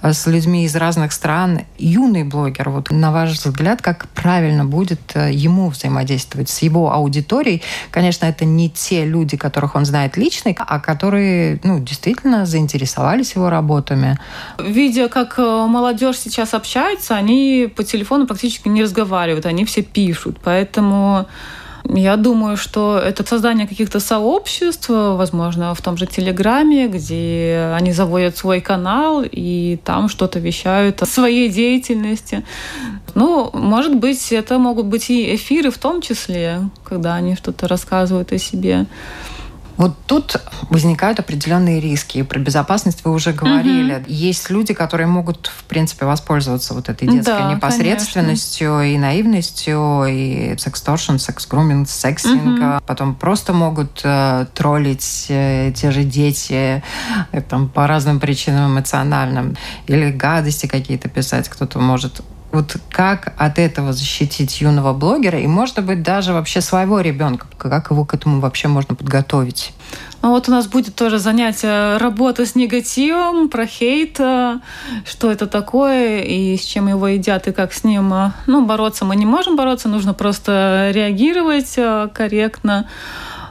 с 0.02 0.28
людьми 0.28 0.66
из 0.66 0.76
разных 0.76 1.12
стран. 1.12 1.62
Юный 1.78 2.24
блогер, 2.24 2.70
вот 2.70 2.92
на 2.92 3.12
ваш 3.12 3.32
взгляд, 3.32 3.82
как 3.82 4.08
правильно 4.10 4.66
будет 4.66 5.02
э, 5.16 5.32
ему 5.32 5.70
взаимодействовать 5.70 6.50
с 6.50 6.62
его 6.62 6.92
аудиторией? 6.92 7.62
Конечно, 7.92 8.26
это 8.26 8.46
не 8.46 8.70
те 8.70 9.06
люди, 9.06 9.38
которых 9.38 9.76
он 9.76 9.86
знает 9.86 10.18
лично, 10.18 10.54
а 10.58 10.80
которые, 10.80 11.60
ну, 11.64 11.80
действительно 11.80 12.46
заинтересовались 12.46 13.36
его 13.36 13.50
работами. 13.50 14.20
Видя, 14.60 15.10
как 15.10 15.36
э, 15.38 15.66
молодежь 15.68 16.18
сейчас 16.18 16.54
общается, 16.54 17.16
они 17.16 17.72
по 17.76 17.84
телефону 17.84 18.28
практически 18.28 18.68
не 18.68 18.84
разговаривают, 18.84 19.46
они 19.46 19.66
все 19.66 19.82
пишут, 19.82 20.38
поэтому 20.44 21.28
я 21.90 22.18
думаю, 22.18 22.58
что 22.58 22.98
это 22.98 23.24
создание 23.28 23.68
каких-то 23.68 24.00
сообществ, 24.00 24.90
возможно, 24.90 25.74
в 25.76 25.82
том 25.82 25.98
же 25.98 26.06
Телеграме, 26.06 26.88
где 26.88 27.74
они 27.76 27.92
заводят 27.92 28.38
свой 28.38 28.62
канал 28.62 29.24
и 29.24 29.78
там 29.84 30.10
что-то 30.10 30.40
вещают 30.40 31.02
о 31.02 31.06
своей 31.06 31.50
деятельности. 31.50 32.44
Ну, 33.14 33.50
может 33.54 33.96
быть, 33.96 34.32
это 34.32 34.58
могут 34.58 34.88
быть 34.88 35.10
и 35.10 35.36
эфиры 35.36 35.72
в 35.72 35.78
том 35.78 36.02
числе, 36.02 36.62
когда 36.84 37.16
они 37.16 37.36
что-то 37.36 37.68
рассказывают 37.68 38.32
о 38.32 38.38
себе. 38.38 38.86
Вот 39.78 39.98
тут 40.06 40.38
возникают 40.70 41.20
определенные 41.20 41.80
риски. 41.80 42.20
И 42.20 42.24
про 42.24 42.40
безопасность 42.40 43.04
вы 43.04 43.12
уже 43.12 43.34
говорили. 43.34 43.96
Угу. 43.96 44.04
Есть 44.08 44.50
люди, 44.50 44.74
которые 44.74 45.08
могут, 45.08 45.48
в 45.48 45.64
принципе, 45.66 46.06
воспользоваться 46.06 46.74
вот 46.74 46.90
этой 46.90 47.08
детской 47.08 47.38
да, 47.38 47.54
непосредственностью 47.54 48.78
конечно. 48.78 48.96
и 48.96 48.98
наивностью, 48.98 50.06
и 50.08 50.58
сексторшн, 50.58 51.18
секс-груминг, 51.18 51.90
сексинг. 51.90 52.60
Угу. 52.60 52.84
Потом 52.86 53.16
просто 53.16 53.54
могут 53.54 54.02
э, 54.04 54.46
троллить 54.54 55.26
э, 55.30 55.74
те 55.76 55.92
же 55.92 56.04
дети 56.04 56.84
э, 57.32 57.42
там, 57.42 57.70
по 57.70 57.88
разным 57.88 58.20
причинам 58.20 58.72
эмоциональным. 58.72 59.58
Или 59.88 60.12
гадости 60.12 60.68
какие-то 60.68 61.10
писать 61.10 61.50
кто-то 61.50 61.80
может 61.80 62.22
вот 62.56 62.78
как 62.90 63.34
от 63.38 63.60
этого 63.60 63.94
защитить 63.94 64.62
юного 64.62 64.94
блогера 64.94 65.40
и, 65.40 65.48
может 65.48 65.84
быть, 65.84 66.02
даже 66.02 66.34
вообще 66.34 66.62
своего 66.62 67.02
ребенка? 67.02 67.48
Как 67.58 67.92
его 67.92 68.06
к 68.06 68.14
этому 68.14 68.40
вообще 68.40 68.68
можно 68.68 68.96
подготовить? 68.96 69.74
Ну 70.22 70.32
вот 70.32 70.50
у 70.50 70.52
нас 70.52 70.66
будет 70.66 70.96
тоже 70.96 71.20
занятие 71.20 71.98
работы 71.98 72.48
с 72.48 72.56
негативом, 72.56 73.48
про 73.48 73.68
хейт, 73.68 74.20
э, 74.20 74.60
что 75.06 75.32
это 75.32 75.46
такое 75.46 76.22
и 76.22 76.58
с 76.58 76.62
чем 76.62 76.88
его 76.88 77.08
едят 77.08 77.48
и 77.48 77.52
как 77.52 77.74
с 77.74 77.84
ним 77.84 78.12
э, 78.12 78.32
ну, 78.48 78.66
бороться. 78.66 79.06
Мы 79.06 79.18
не 79.18 79.28
можем 79.28 79.56
бороться, 79.56 79.88
нужно 79.88 80.16
просто 80.16 80.90
реагировать 80.96 81.76
э, 81.78 82.10
корректно. 82.12 82.88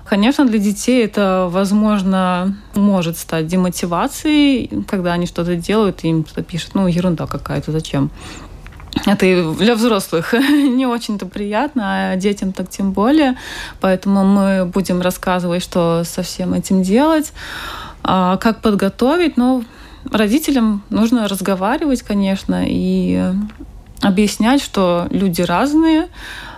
Конечно, 0.04 0.46
для 0.46 0.58
детей 0.58 1.04
это, 1.04 1.48
возможно, 1.48 2.56
может 2.74 3.18
стать 3.18 3.46
демотивацией, 3.46 4.84
когда 4.88 5.12
они 5.12 5.26
что-то 5.26 5.54
делают, 5.54 6.02
и 6.02 6.08
им 6.08 6.24
пишут, 6.24 6.74
ну, 6.74 6.88
ерунда 6.88 7.26
какая-то, 7.26 7.70
зачем? 7.70 8.10
Это 9.06 9.26
и 9.26 9.54
для 9.54 9.74
взрослых 9.74 10.32
не 10.50 10.86
очень-то 10.86 11.26
приятно, 11.26 12.12
а 12.12 12.16
детям 12.16 12.52
так 12.52 12.68
тем 12.68 12.92
более. 12.92 13.36
Поэтому 13.80 14.24
мы 14.24 14.64
будем 14.66 15.00
рассказывать, 15.00 15.62
что 15.62 16.02
со 16.04 16.22
всем 16.22 16.54
этим 16.54 16.82
делать, 16.82 17.32
а 18.02 18.36
как 18.36 18.60
подготовить. 18.60 19.36
Но 19.36 19.64
родителям 20.10 20.82
нужно 20.90 21.28
разговаривать, 21.28 22.02
конечно, 22.02 22.64
и 22.66 23.32
объяснять, 24.00 24.62
что 24.62 25.06
люди 25.10 25.42
разные, 25.42 26.08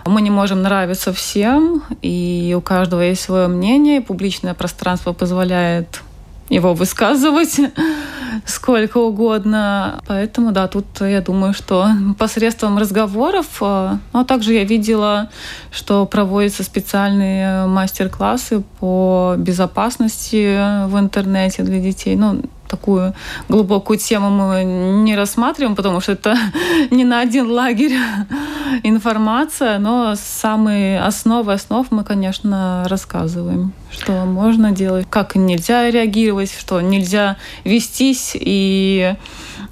мы 0.05 0.21
не 0.21 0.29
можем 0.29 0.61
нравиться 0.61 1.13
всем, 1.13 1.83
и 2.01 2.53
у 2.57 2.61
каждого 2.61 3.01
есть 3.01 3.21
свое 3.21 3.47
мнение, 3.47 4.01
публичное 4.01 4.53
пространство 4.53 5.13
позволяет 5.13 6.01
его 6.49 6.73
высказывать 6.73 7.59
сколько 8.45 8.97
угодно. 8.97 10.01
Поэтому, 10.07 10.51
да, 10.51 10.67
тут 10.67 10.85
я 11.01 11.21
думаю, 11.21 11.53
что 11.53 11.89
посредством 12.17 12.77
разговоров, 12.77 13.45
э, 13.61 13.97
но 14.13 14.23
также 14.23 14.53
я 14.53 14.63
видела, 14.63 15.29
что 15.71 16.05
проводятся 16.05 16.63
специальные 16.63 17.67
мастер-классы 17.67 18.63
по 18.79 19.35
безопасности 19.37 20.87
в 20.87 20.97
интернете 20.99 21.63
для 21.63 21.79
детей. 21.79 22.15
Ну, 22.15 22.41
такую 22.67 23.13
глубокую 23.49 23.97
тему 23.97 24.29
мы 24.29 24.63
не 24.63 25.15
рассматриваем, 25.15 25.75
потому 25.75 26.01
что 26.01 26.13
это 26.13 26.37
не 26.91 27.05
на 27.05 27.21
один 27.21 27.49
лагерь 27.51 27.93
информация, 28.83 29.79
но 29.79 30.15
самые 30.15 31.01
основы 31.01 31.53
основ 31.53 31.89
мы, 31.91 32.03
конечно, 32.03 32.85
рассказываем, 32.87 33.73
что 33.91 34.25
можно 34.25 34.71
делать, 34.71 35.07
как 35.09 35.35
нельзя 35.35 35.89
реагировать, 35.89 36.51
что 36.57 36.81
нельзя 36.81 37.37
вестись 37.63 38.31
и 38.35 39.15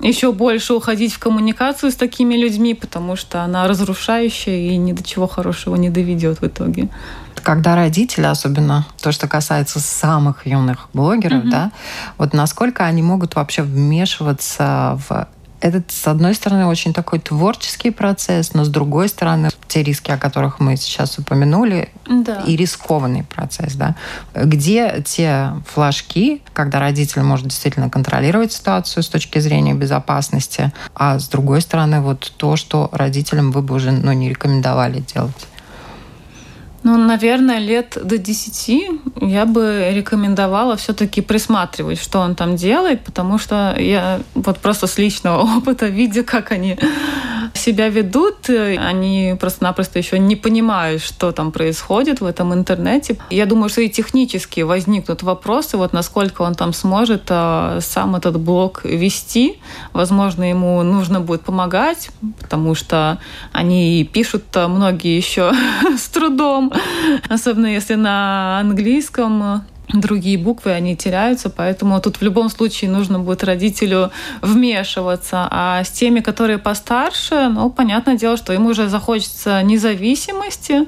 еще 0.01 0.31
больше 0.31 0.73
уходить 0.73 1.13
в 1.13 1.19
коммуникацию 1.19 1.91
с 1.91 1.95
такими 1.95 2.35
людьми, 2.35 2.73
потому 2.73 3.15
что 3.15 3.43
она 3.43 3.67
разрушающая 3.67 4.71
и 4.71 4.77
ни 4.77 4.91
до 4.91 5.03
чего 5.03 5.27
хорошего 5.27 5.75
не 5.75 5.89
доведет 5.89 6.41
в 6.41 6.47
итоге 6.47 6.89
когда 7.45 7.75
родители, 7.75 8.25
особенно 8.25 8.87
то, 8.99 9.11
что 9.11 9.27
касается 9.27 9.79
самых 9.79 10.47
юных 10.47 10.89
блогеров, 10.93 11.43
mm-hmm. 11.45 11.51
да, 11.51 11.71
вот 12.17 12.33
насколько 12.33 12.85
они 12.85 13.03
могут 13.03 13.35
вообще 13.35 13.61
вмешиваться 13.61 14.99
в 15.07 15.27
этот, 15.61 15.91
с 15.91 16.07
одной 16.07 16.33
стороны, 16.33 16.65
очень 16.65 16.91
такой 16.91 17.19
творческий 17.19 17.91
процесс, 17.91 18.55
но 18.55 18.65
с 18.65 18.69
другой 18.69 19.09
стороны, 19.09 19.49
те 19.67 19.83
риски, 19.83 20.09
о 20.09 20.17
которых 20.17 20.59
мы 20.59 20.75
сейчас 20.75 21.19
упомянули, 21.19 21.89
да. 22.07 22.41
и 22.47 22.55
рискованный 22.55 23.23
процесс, 23.23 23.73
да. 23.75 23.95
Где 24.33 25.03
те 25.05 25.51
флажки, 25.71 26.41
когда 26.53 26.79
родитель 26.79 27.21
может 27.21 27.47
действительно 27.47 27.91
контролировать 27.91 28.53
ситуацию 28.53 29.03
с 29.03 29.07
точки 29.07 29.37
зрения 29.37 29.75
безопасности, 29.75 30.73
а 30.95 31.19
с 31.19 31.27
другой 31.27 31.61
стороны, 31.61 32.01
вот 32.01 32.33
то, 32.37 32.55
что 32.55 32.89
родителям 32.91 33.51
вы 33.51 33.61
бы 33.61 33.75
уже 33.75 33.91
ну, 33.91 34.11
не 34.13 34.29
рекомендовали 34.29 34.99
делать? 34.99 35.47
Ну, 36.85 36.97
наверное, 36.97 37.57
лет 37.57 37.97
до 37.99 38.19
10 38.19 38.91
я 39.19 39.45
бы 39.47 39.89
рекомендовала 39.91 40.75
все-таки 40.75 41.21
присматривать, 41.21 41.99
что 41.99 42.19
он 42.19 42.35
там 42.35 42.55
делает, 42.55 43.03
потому 43.03 43.39
что 43.39 43.75
я 43.79 44.21
вот 44.35 44.59
просто 44.59 44.85
с 44.85 44.99
личного 44.99 45.41
опыта, 45.57 45.87
видя, 45.87 46.23
как 46.23 46.51
они 46.51 46.77
себя 47.55 47.89
ведут, 47.89 48.49
они 48.49 49.35
просто-напросто 49.39 49.97
еще 49.97 50.19
не 50.19 50.35
понимают, 50.35 51.01
что 51.01 51.31
там 51.31 51.51
происходит 51.51 52.21
в 52.21 52.25
этом 52.25 52.53
интернете. 52.53 53.17
Я 53.29 53.45
думаю, 53.45 53.69
что 53.69 53.81
и 53.81 53.89
технически 53.89 54.61
возникнут 54.61 55.23
вопросы, 55.23 55.77
вот 55.77 55.93
насколько 55.93 56.43
он 56.43 56.53
там 56.53 56.73
сможет 56.73 57.23
а, 57.29 57.79
сам 57.81 58.15
этот 58.15 58.39
блог 58.39 58.81
вести. 58.83 59.59
Возможно, 59.93 60.47
ему 60.47 60.83
нужно 60.83 61.19
будет 61.21 61.41
помогать, 61.41 62.09
потому 62.39 62.75
что 62.75 63.19
они 63.51 64.07
пишут 64.11 64.43
многие 64.55 65.17
еще 65.17 65.51
с 65.97 66.07
трудом, 66.09 66.71
особенно 67.29 67.67
если 67.67 67.95
на 67.95 68.59
английском 68.59 69.63
другие 69.93 70.37
буквы, 70.37 70.71
они 70.71 70.95
теряются, 70.95 71.49
поэтому 71.49 71.99
тут 72.01 72.17
в 72.17 72.21
любом 72.21 72.49
случае 72.49 72.89
нужно 72.89 73.19
будет 73.19 73.43
родителю 73.43 74.11
вмешиваться. 74.41 75.47
А 75.49 75.83
с 75.83 75.89
теми, 75.89 76.19
которые 76.19 76.57
постарше, 76.57 77.49
ну, 77.49 77.69
понятное 77.69 78.15
дело, 78.15 78.37
что 78.37 78.53
им 78.53 78.65
уже 78.67 78.89
захочется 78.89 79.61
независимости, 79.63 80.87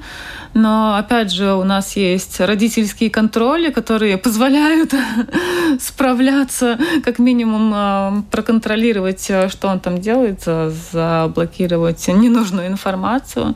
но, 0.54 0.96
опять 0.98 1.32
же, 1.32 1.54
у 1.54 1.64
нас 1.64 1.96
есть 1.96 2.40
родительские 2.40 3.10
контроли, 3.10 3.70
которые 3.70 4.18
позволяют 4.28 4.94
справляться, 5.80 6.80
как 7.04 7.20
минимум 7.20 7.72
а, 7.76 8.24
проконтролировать, 8.32 9.24
что 9.50 9.68
он 9.68 9.80
там 9.80 10.00
делает, 10.00 10.44
заблокировать 10.92 12.08
ненужную 12.08 12.68
информацию. 12.68 13.56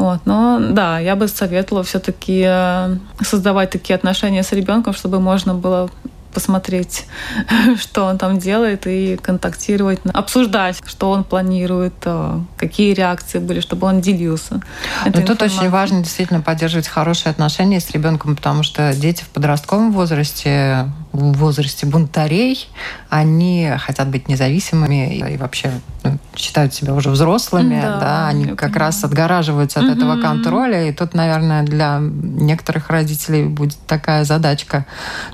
Вот. 0.00 0.20
Но 0.24 0.58
да, 0.58 0.98
я 0.98 1.14
бы 1.14 1.28
советовала 1.28 1.84
все-таки 1.84 2.42
э, 2.46 2.96
создавать 3.20 3.68
такие 3.68 3.94
отношения 3.94 4.42
с 4.42 4.50
ребенком, 4.52 4.94
чтобы 4.94 5.20
можно 5.20 5.54
было 5.54 5.90
посмотреть, 6.32 7.04
что 7.78 8.06
он 8.06 8.16
там 8.16 8.38
делает, 8.38 8.86
и 8.86 9.18
контактировать, 9.20 10.00
обсуждать, 10.14 10.80
что 10.86 11.10
он 11.10 11.22
планирует, 11.22 11.92
э, 12.06 12.40
какие 12.56 12.94
реакции 12.94 13.40
были, 13.40 13.60
чтобы 13.60 13.86
он 13.86 14.00
делился. 14.00 14.62
Но 15.04 15.20
тут 15.20 15.42
очень 15.42 15.68
важно 15.68 16.02
действительно 16.02 16.40
поддерживать 16.40 16.88
хорошие 16.88 17.30
отношения 17.30 17.78
с 17.78 17.90
ребенком, 17.90 18.36
потому 18.36 18.62
что 18.62 18.94
дети 18.94 19.22
в 19.22 19.28
подростковом 19.28 19.92
возрасте, 19.92 20.88
в 21.12 21.32
возрасте 21.32 21.86
бунтарей, 21.86 22.68
они 23.08 23.72
хотят 23.78 24.08
быть 24.08 24.28
независимыми 24.28 25.16
и 25.16 25.36
вообще 25.36 25.72
ну, 26.04 26.18
считают 26.34 26.72
себя 26.72 26.94
уже 26.94 27.10
взрослыми, 27.10 27.80
да, 27.80 27.98
да 27.98 28.28
они 28.28 28.46
как 28.46 28.58
понимаю. 28.58 28.80
раз 28.80 29.04
отгораживаются 29.04 29.80
от 29.80 29.86
mm-hmm. 29.86 29.96
этого 29.96 30.20
контроля, 30.20 30.88
и 30.88 30.92
тут, 30.92 31.14
наверное, 31.14 31.62
для 31.62 31.98
некоторых 32.00 32.90
родителей 32.90 33.44
будет 33.44 33.76
такая 33.86 34.24
задачка, 34.24 34.86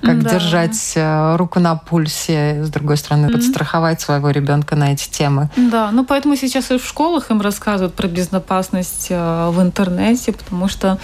как 0.03 0.23
да. 0.23 0.31
держать 0.31 0.93
э, 0.97 1.37
руку 1.37 1.61
на 1.61 1.77
пульсе, 1.77 2.65
с 2.65 2.71
другой 2.71 2.97
стороны, 2.97 3.27
mm-hmm. 3.27 3.33
подстраховать 3.33 4.01
своего 4.01 4.31
ребенка 4.31 4.77
на 4.77 4.93
эти 4.93 5.09
темы. 5.09 5.51
Да, 5.57 5.91
ну 5.93 6.05
поэтому 6.05 6.37
сейчас 6.37 6.71
и 6.71 6.79
в 6.79 6.85
школах 6.85 7.31
им 7.31 7.41
рассказывают 7.41 7.95
про 7.95 8.09
безопасность 8.09 9.09
э, 9.11 9.51
в 9.51 9.61
интернете, 9.61 10.33
потому 10.33 10.69
что 10.69 10.99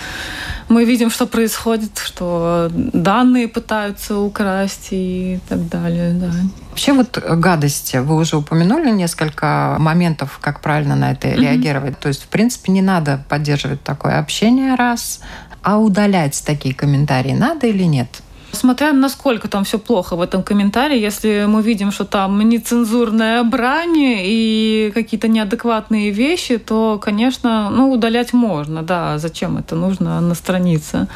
мы 0.69 0.85
видим, 0.85 1.11
что 1.11 1.27
происходит, 1.27 1.99
что 1.99 2.69
данные 2.73 3.47
пытаются 3.47 4.19
украсть 4.19 4.62
и 4.91 5.39
так 5.49 5.69
далее. 5.69 6.13
Да. 6.15 6.31
Вообще 6.71 6.93
вот 6.93 7.19
гадости, 7.19 7.97
вы 7.99 8.17
уже 8.17 8.37
упомянули 8.37 8.91
несколько 8.91 9.77
моментов, 9.79 10.39
как 10.41 10.61
правильно 10.61 10.97
на 10.97 11.13
это 11.13 11.29
mm-hmm. 11.29 11.41
реагировать. 11.41 11.99
То 11.99 12.09
есть, 12.09 12.23
в 12.23 12.29
принципе, 12.29 12.73
не 12.73 12.83
надо 12.83 13.25
поддерживать 13.29 13.83
такое 13.83 14.19
общение 14.19 14.75
раз, 14.75 15.21
а 15.63 15.79
удалять 15.79 16.43
такие 16.45 16.75
комментарии 16.75 17.33
надо 17.33 17.67
или 17.67 17.85
нет? 17.85 18.09
Смотря 18.53 18.93
насколько 18.93 19.49
там 19.49 19.65
все 19.65 19.79
плохо 19.79 20.15
в 20.15 20.21
этом 20.21 20.43
комментарии, 20.43 21.01
если 21.01 21.47
мы 21.49 21.63
видим, 21.63 21.91
что 21.91 22.05
там 22.05 22.39
нецензурная 22.47 23.43
брань 23.45 23.97
и 23.97 24.93
какие-то 24.95 25.27
неадекватные 25.27 26.11
вещи, 26.11 26.59
то, 26.59 27.01
конечно, 27.03 27.71
ну, 27.71 27.91
удалять 27.91 28.35
можно, 28.35 28.83
да, 28.83 29.17
зачем 29.17 29.57
это 29.57 29.75
нужно 29.75 30.21
на 30.21 30.35
странице. 30.35 31.09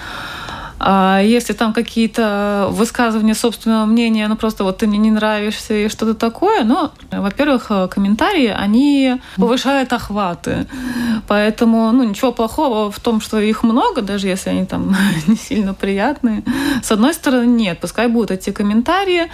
А 0.79 1.21
если 1.23 1.53
там 1.53 1.73
какие-то 1.73 2.69
высказывания 2.71 3.35
собственного 3.35 3.87
мнения, 3.87 4.29
ну 4.29 4.37
просто 4.37 4.65
вот 4.65 4.79
ты 4.79 4.87
мне 4.87 4.99
не 4.99 5.11
нравишься 5.11 5.75
и 5.75 5.89
что-то 5.89 6.15
такое, 6.15 6.65
ну, 6.65 6.91
во-первых, 7.11 7.71
комментарии, 7.91 8.55
они 8.57 9.21
повышают 9.37 9.93
охваты. 9.93 10.67
Поэтому, 11.29 11.91
ну, 11.93 12.05
ничего 12.05 12.33
плохого 12.33 12.91
в 12.91 13.01
том, 13.01 13.21
что 13.21 13.41
их 13.41 13.63
много, 13.63 14.03
даже 14.03 14.29
если 14.29 14.51
они 14.51 14.67
там 14.67 14.95
не 15.27 15.37
сильно 15.37 15.75
приятные. 15.75 16.43
С 16.83 16.93
одной 16.93 17.15
стороны, 17.15 17.47
нет, 17.47 17.81
пускай 17.81 18.09
будут 18.09 18.31
эти 18.31 18.51
комментарии. 18.51 19.31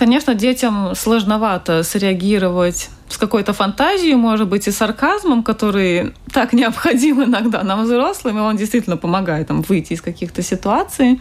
Конечно, 0.00 0.34
детям 0.34 0.94
сложновато 0.94 1.82
среагировать 1.82 2.88
с 3.10 3.18
какой-то 3.18 3.52
фантазией, 3.52 4.14
может 4.14 4.48
быть, 4.48 4.66
и 4.66 4.70
сарказмом, 4.70 5.42
который 5.42 6.14
так 6.32 6.54
необходим 6.54 7.22
иногда 7.22 7.62
нам 7.62 7.82
взрослым, 7.82 8.38
и 8.38 8.40
он 8.40 8.56
действительно 8.56 8.96
помогает 8.96 9.48
там, 9.48 9.60
выйти 9.60 9.92
из 9.92 10.00
каких-то 10.00 10.40
ситуаций. 10.40 11.20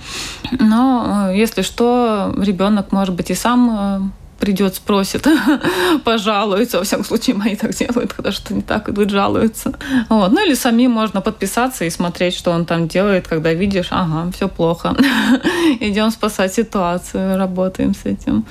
Но 0.59 1.27
э, 1.31 1.37
если 1.37 1.61
что, 1.61 2.33
ребенок, 2.37 2.93
может 2.93 3.15
быть, 3.15 3.31
и 3.31 3.35
сам 3.35 3.69
э, 3.69 3.99
придет, 4.39 4.75
спросит, 4.75 5.27
пожалуется. 6.03 6.77
Во 6.79 6.83
всяком 6.83 7.05
случае, 7.05 7.35
мои 7.35 7.55
так 7.55 7.73
делают, 7.73 8.13
когда 8.13 8.31
что 8.31 8.53
не 8.53 8.61
так 8.61 8.89
идут, 8.89 9.09
жалуются. 9.09 9.73
Вот. 10.09 10.31
Ну 10.31 10.45
или 10.45 10.55
самим 10.55 10.91
можно 10.91 11.21
подписаться 11.21 11.85
и 11.85 11.89
смотреть, 11.89 12.35
что 12.35 12.51
он 12.51 12.65
там 12.65 12.87
делает, 12.87 13.27
когда 13.27 13.53
видишь, 13.53 13.89
ага, 13.91 14.31
все 14.31 14.47
плохо. 14.47 14.95
Идем 15.79 16.11
спасать 16.11 16.53
ситуацию, 16.53 17.37
работаем 17.37 17.93
с 17.93 18.05
этим. 18.05 18.45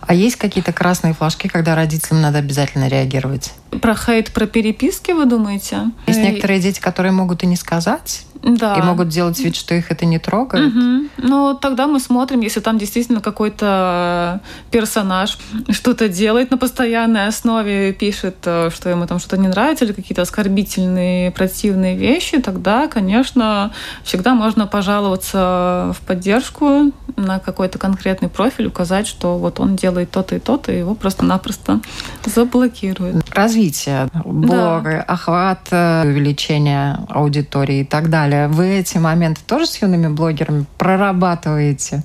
А 0.00 0.14
есть 0.14 0.36
какие-то 0.36 0.72
красные 0.72 1.14
флажки, 1.14 1.48
когда 1.48 1.74
родителям 1.74 2.22
надо 2.22 2.38
обязательно 2.38 2.88
реагировать? 2.88 3.52
Про 3.80 3.94
хейт, 3.94 4.32
про 4.32 4.46
переписки, 4.46 5.12
вы 5.12 5.26
думаете? 5.26 5.90
Есть 6.06 6.20
некоторые 6.20 6.60
дети, 6.60 6.80
которые 6.80 7.12
могут 7.12 7.42
и 7.42 7.46
не 7.46 7.56
сказать, 7.56 8.24
да. 8.42 8.76
И 8.76 8.82
могут 8.82 9.08
делать 9.08 9.38
вид, 9.38 9.54
что 9.54 9.74
их 9.74 9.90
это 9.90 10.04
не 10.04 10.18
трогает. 10.18 10.74
Угу. 10.74 11.08
Ну, 11.18 11.54
тогда 11.60 11.86
мы 11.86 12.00
смотрим, 12.00 12.40
если 12.40 12.60
там 12.60 12.76
действительно 12.76 13.20
какой-то 13.20 14.40
персонаж 14.70 15.38
что-то 15.70 16.08
делает 16.08 16.50
на 16.50 16.58
постоянной 16.58 17.28
основе, 17.28 17.92
пишет, 17.92 18.36
э, 18.44 18.70
что 18.74 18.88
ему 18.88 19.06
там 19.06 19.20
что-то 19.20 19.36
не 19.36 19.46
нравится, 19.46 19.84
или 19.84 19.92
какие-то 19.92 20.22
оскорбительные, 20.22 21.30
противные 21.30 21.96
вещи, 21.96 22.40
тогда, 22.40 22.88
конечно, 22.88 23.72
всегда 24.02 24.34
можно 24.34 24.66
пожаловаться 24.66 25.94
в 25.96 26.04
поддержку 26.06 26.92
на 27.16 27.38
какой-то 27.38 27.78
конкретный 27.78 28.28
профиль, 28.28 28.66
указать, 28.66 29.06
что 29.06 29.38
вот 29.38 29.60
он 29.60 29.76
делает 29.76 30.10
то-то 30.10 30.34
и 30.34 30.38
то-то, 30.40 30.72
и 30.72 30.78
его 30.78 30.94
просто-напросто 30.94 31.80
заблокируют. 32.24 33.24
Развитие 33.30 34.08
блога, 34.24 35.04
да. 35.06 35.14
охват, 35.14 35.68
увеличение 35.70 36.98
аудитории 37.08 37.80
и 37.80 37.84
так 37.84 38.10
далее 38.10 38.31
далее. 38.32 38.48
Вы 38.48 38.78
эти 38.78 38.98
моменты 38.98 39.40
тоже 39.46 39.66
с 39.66 39.80
юными 39.82 40.08
блогерами 40.08 40.64
прорабатываете? 40.78 42.02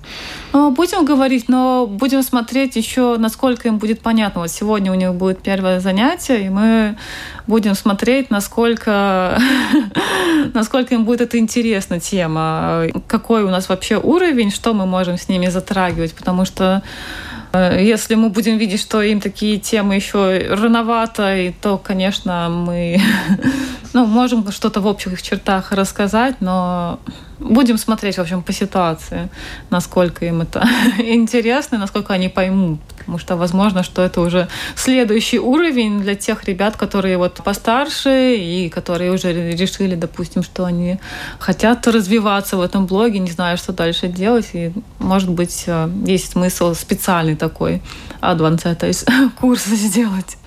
Ну, 0.54 0.72
будем 0.72 1.06
говорить, 1.06 1.50
но 1.50 1.88
будем 1.88 2.24
смотреть 2.24 2.76
еще, 2.76 3.18
насколько 3.18 3.68
им 3.68 3.78
будет 3.78 4.02
понятно. 4.02 4.42
Вот 4.42 4.52
сегодня 4.52 4.92
у 4.92 4.96
них 4.96 5.14
будет 5.14 5.42
первое 5.42 5.80
занятие, 5.80 6.46
и 6.46 6.50
мы 6.50 6.98
будем 7.48 7.76
смотреть, 7.76 8.30
насколько, 8.30 9.40
насколько 10.54 10.96
им 10.96 11.06
будет 11.06 11.22
это 11.22 11.38
интересна 11.38 12.00
тема, 12.00 12.86
какой 13.08 13.44
у 13.44 13.50
нас 13.50 13.70
вообще 13.70 13.98
уровень, 13.98 14.52
что 14.52 14.74
мы 14.74 14.86
можем 14.86 15.18
с 15.18 15.30
ними 15.30 15.48
затрагивать, 15.48 16.14
потому 16.14 16.46
что 16.46 16.84
э, 17.54 17.80
если 17.82 18.16
мы 18.16 18.30
будем 18.30 18.58
видеть, 18.58 18.82
что 18.82 19.02
им 19.02 19.22
такие 19.22 19.58
темы 19.58 19.96
еще 19.96 20.40
рановато, 20.50 21.54
то, 21.62 21.78
конечно, 21.78 22.50
мы 22.50 23.00
ну, 23.98 24.06
можем 24.06 24.52
что-то 24.52 24.80
в 24.80 24.86
общих 24.86 25.24
чертах 25.24 25.72
рассказать, 25.72 26.36
но 26.40 27.00
будем 27.40 27.80
смотреть, 27.80 28.18
в 28.18 28.22
общем, 28.22 28.44
по 28.44 28.54
ситуации, 28.54 29.28
насколько 29.72 30.24
им 30.24 30.42
это 30.42 30.64
интересно, 31.00 31.80
насколько 31.80 32.14
они 32.14 32.30
поймут. 32.30 32.80
Потому 33.00 33.18
что, 33.18 33.36
возможно, 33.38 33.82
что 33.82 34.04
это 34.04 34.22
уже 34.22 34.50
следующий 34.76 35.40
уровень 35.40 36.00
для 36.02 36.14
тех 36.14 36.44
ребят, 36.44 36.78
которые 36.78 37.18
вот 37.18 37.42
постарше 37.44 38.36
и 38.36 38.70
которые 38.70 39.12
уже 39.12 39.34
решили, 39.34 39.96
допустим, 39.96 40.44
что 40.44 40.66
они 40.66 41.00
хотят 41.40 41.88
развиваться 41.88 42.56
в 42.58 42.62
этом 42.62 42.86
блоге, 42.86 43.18
не 43.18 43.32
знаю, 43.32 43.58
что 43.58 43.74
дальше 43.74 44.10
делать. 44.10 44.50
И, 44.54 44.74
может 45.00 45.32
быть, 45.32 45.64
э, 45.66 45.90
есть 46.06 46.34
смысл 46.34 46.76
специальный 46.76 47.36
такой 47.36 47.82
advanced 48.22 49.32
курс 49.42 49.66
сделать. 49.66 50.38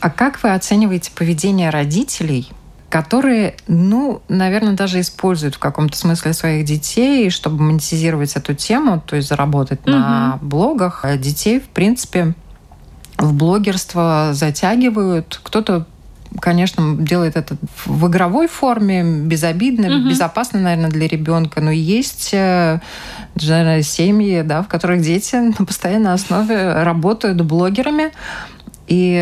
А 0.00 0.10
как 0.10 0.42
вы 0.42 0.52
оцениваете 0.52 1.12
поведение 1.14 1.70
родителей 1.70 2.52
которые, 2.90 3.54
ну, 3.68 4.20
наверное, 4.28 4.74
даже 4.74 5.00
используют 5.00 5.54
в 5.54 5.58
каком-то 5.60 5.96
смысле 5.96 6.32
своих 6.32 6.64
детей, 6.66 7.30
чтобы 7.30 7.62
монетизировать 7.62 8.34
эту 8.34 8.52
тему, 8.54 9.00
то 9.00 9.14
есть 9.16 9.28
заработать 9.28 9.80
угу. 9.82 9.92
на 9.92 10.38
блогах. 10.42 11.04
А 11.04 11.16
детей, 11.16 11.60
в 11.60 11.68
принципе, 11.68 12.34
в 13.16 13.32
блогерство 13.32 14.30
затягивают. 14.32 15.40
Кто-то 15.42 15.86
конечно, 16.40 16.96
делает 16.96 17.36
это 17.36 17.56
в 17.84 18.06
игровой 18.06 18.46
форме, 18.46 19.02
безобидно, 19.02 19.88
угу. 19.88 20.10
безопасно, 20.10 20.60
наверное, 20.60 20.90
для 20.90 21.08
ребенка. 21.08 21.60
Но 21.60 21.70
есть 21.70 22.30
э, 22.32 22.80
семьи, 23.36 24.42
да, 24.42 24.62
в 24.62 24.68
которых 24.68 25.02
дети 25.02 25.36
на 25.36 25.66
постоянной 25.66 26.12
основе 26.12 26.82
работают 26.84 27.40
блогерами. 27.40 28.12
И 28.90 29.12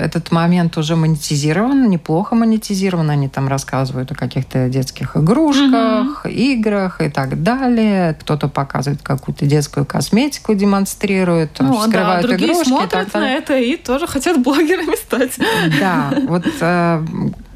этот 0.00 0.32
момент 0.32 0.78
уже 0.78 0.96
монетизирован, 0.96 1.90
неплохо 1.90 2.34
монетизирован. 2.34 3.10
Они 3.10 3.28
там 3.28 3.46
рассказывают 3.46 4.10
о 4.10 4.14
каких-то 4.14 4.70
детских 4.70 5.18
игрушках, 5.18 6.24
угу. 6.24 6.32
играх 6.32 7.02
и 7.02 7.10
так 7.10 7.42
далее. 7.42 8.16
Кто-то 8.18 8.48
показывает 8.48 9.02
какую-то 9.02 9.44
детскую 9.44 9.84
косметику, 9.84 10.54
демонстрирует, 10.54 11.50
ну, 11.58 11.78
вскрывают 11.78 12.22
да, 12.22 12.28
другие 12.28 12.52
игрушки. 12.52 12.68
смотрят 12.70 13.12
на 13.12 13.30
это 13.34 13.58
и 13.58 13.76
тоже 13.76 14.06
хотят 14.06 14.42
блогерами 14.42 14.96
стать. 14.96 15.38
Да, 15.78 16.10
вот 16.26 16.46
э, 16.62 17.04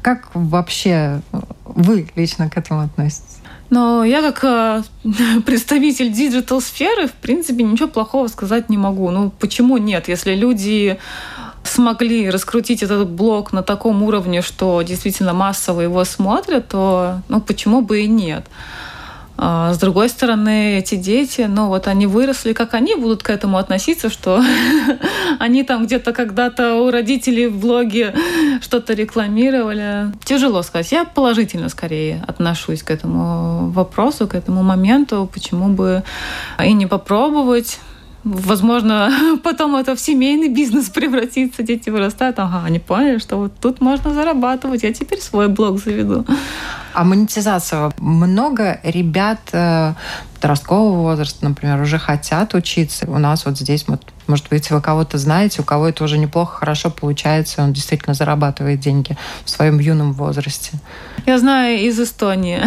как 0.03 0.29
вообще 0.35 1.21
вы 1.65 2.07
лично 2.15 2.51
к 2.51 2.57
этому 2.57 2.81
относитесь? 2.81 3.39
Но 3.73 4.03
я 4.03 4.21
как 4.21 4.43
э, 4.43 4.83
представитель 5.47 6.11
digital 6.11 6.59
-сферы, 6.59 7.07
в 7.07 7.13
принципе, 7.13 7.63
ничего 7.63 7.87
плохого 7.87 8.27
сказать 8.27 8.69
не 8.69 8.77
могу. 8.77 9.09
Ну, 9.09 9.31
почему 9.31 9.77
нет? 9.77 10.07
Если 10.07 10.35
люди 10.35 10.99
смогли 11.63 12.29
раскрутить 12.29 12.83
этот 12.83 13.09
блог 13.09 13.53
на 13.53 13.63
таком 13.63 14.03
уровне, 14.03 14.41
что 14.41 14.81
действительно 14.81 15.33
массово 15.33 15.81
его 15.81 16.03
смотрят, 16.05 16.67
то 16.67 17.21
ну, 17.29 17.41
почему 17.41 17.81
бы 17.81 18.01
и 18.01 18.07
нет? 18.07 18.45
А 19.35 19.73
с 19.73 19.79
другой 19.79 20.09
стороны, 20.09 20.77
эти 20.77 20.95
дети, 20.95 21.41
ну 21.49 21.67
вот 21.67 21.87
они 21.87 22.05
выросли, 22.05 22.53
как 22.53 22.75
они 22.75 22.95
будут 22.95 23.23
к 23.23 23.29
этому 23.31 23.57
относиться, 23.57 24.09
что 24.09 24.43
они 25.39 25.63
там 25.63 25.85
где-то 25.85 26.13
когда-то 26.13 26.75
у 26.75 26.91
родителей 26.91 27.47
в 27.47 27.57
блоге 27.59 28.13
что-то 28.61 28.93
рекламировали. 28.93 30.11
Тяжело 30.23 30.61
сказать. 30.61 30.91
Я 30.91 31.05
положительно 31.05 31.69
скорее 31.69 32.23
отношусь 32.27 32.83
к 32.83 32.91
этому 32.91 33.71
вопросу, 33.71 34.27
к 34.27 34.35
этому 34.35 34.61
моменту. 34.61 35.29
Почему 35.33 35.69
бы 35.69 36.03
и 36.63 36.71
не 36.73 36.85
попробовать? 36.85 37.79
Возможно, 38.23 39.11
потом 39.43 39.75
это 39.75 39.95
в 39.95 39.99
семейный 39.99 40.47
бизнес 40.47 40.89
превратится, 40.89 41.61
дети 41.61 41.89
вырастают, 41.89 42.39
ага, 42.39 42.63
они 42.65 42.79
поняли, 42.79 43.17
что 43.17 43.37
вот 43.37 43.53
тут 43.59 43.81
можно 43.81 44.13
зарабатывать, 44.13 44.83
я 44.83 44.93
теперь 44.93 45.19
свой 45.19 45.49
блог 45.49 45.79
заведу. 45.79 46.25
А 46.93 47.03
монетизация? 47.03 47.91
Много 47.97 48.79
ребят 48.83 49.39
э, 49.51 49.93
подросткового 50.35 51.01
возраста, 51.01 51.43
например, 51.43 51.81
уже 51.81 51.97
хотят 51.97 52.53
учиться. 52.53 53.05
У 53.09 53.17
нас 53.17 53.45
вот 53.45 53.57
здесь, 53.57 53.85
вот, 53.87 54.01
может 54.27 54.47
быть, 54.49 54.69
вы 54.69 54.79
кого-то 54.79 55.17
знаете, 55.17 55.61
у 55.61 55.65
кого 55.65 55.89
это 55.89 56.03
уже 56.03 56.17
неплохо, 56.17 56.59
хорошо 56.59 56.91
получается, 56.91 57.63
он 57.63 57.73
действительно 57.73 58.13
зарабатывает 58.13 58.79
деньги 58.79 59.17
в 59.43 59.49
своем 59.49 59.79
юном 59.79 60.13
возрасте. 60.13 60.71
Я 61.25 61.39
знаю 61.39 61.79
из 61.79 61.99
Эстонии 61.99 62.61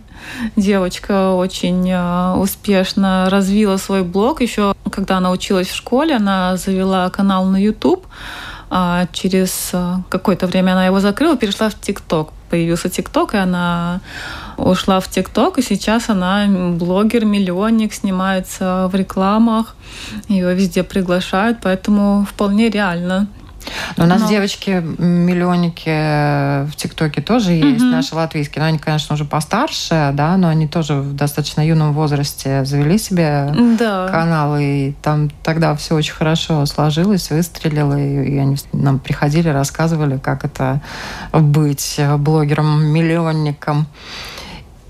девочка 0.56 1.32
очень 1.32 1.88
э, 1.90 2.34
успешно 2.34 3.28
развила 3.30 3.76
свой 3.78 4.02
блог. 4.02 4.40
Еще 4.40 4.74
когда 4.90 5.16
она 5.16 5.30
училась 5.30 5.68
в 5.68 5.74
школе, 5.74 6.16
она 6.16 6.56
завела 6.56 7.08
канал 7.10 7.46
на 7.46 7.62
YouTube. 7.62 8.06
А 8.72 9.06
через 9.12 9.70
э, 9.72 9.96
какое-то 10.08 10.46
время 10.46 10.72
она 10.72 10.86
его 10.86 11.00
закрыла, 11.00 11.36
перешла 11.36 11.70
в 11.70 11.74
ТикТок. 11.74 12.32
Появился 12.50 12.88
ТикТок, 12.88 13.34
и 13.34 13.38
она 13.38 14.00
ушла 14.56 15.00
в 15.00 15.08
ТикТок, 15.08 15.58
и 15.58 15.62
сейчас 15.62 16.08
она 16.08 16.46
блогер, 16.48 17.24
миллионник, 17.24 17.92
снимается 17.92 18.88
в 18.92 18.94
рекламах, 18.94 19.74
ее 20.28 20.54
везде 20.54 20.82
приглашают, 20.82 21.58
поэтому 21.62 22.24
вполне 22.28 22.68
реально. 22.70 23.26
Но 23.96 24.04
у 24.04 24.06
нас 24.06 24.22
но... 24.22 24.28
девочки-миллионники 24.28 26.66
в 26.66 26.76
ТикТоке 26.76 27.20
тоже 27.20 27.52
есть, 27.52 27.82
угу. 27.82 27.90
наши 27.90 28.14
латвийские. 28.14 28.62
Но 28.62 28.68
они, 28.68 28.78
конечно, 28.78 29.14
уже 29.14 29.24
постарше, 29.24 30.10
да, 30.14 30.36
но 30.36 30.48
они 30.48 30.68
тоже 30.68 30.94
в 30.94 31.14
достаточно 31.14 31.66
юном 31.66 31.92
возрасте 31.92 32.64
завели 32.64 32.98
себе 32.98 33.52
да. 33.78 34.08
канал, 34.08 34.56
и 34.58 34.92
там 35.02 35.30
тогда 35.42 35.74
все 35.76 35.94
очень 35.94 36.14
хорошо 36.14 36.64
сложилось, 36.66 37.30
выстрелило, 37.30 37.98
и, 37.98 38.34
и 38.34 38.38
они 38.38 38.56
нам 38.72 38.98
приходили, 38.98 39.48
рассказывали, 39.48 40.18
как 40.18 40.44
это 40.44 40.80
быть 41.32 42.00
блогером-миллионником. 42.18 43.86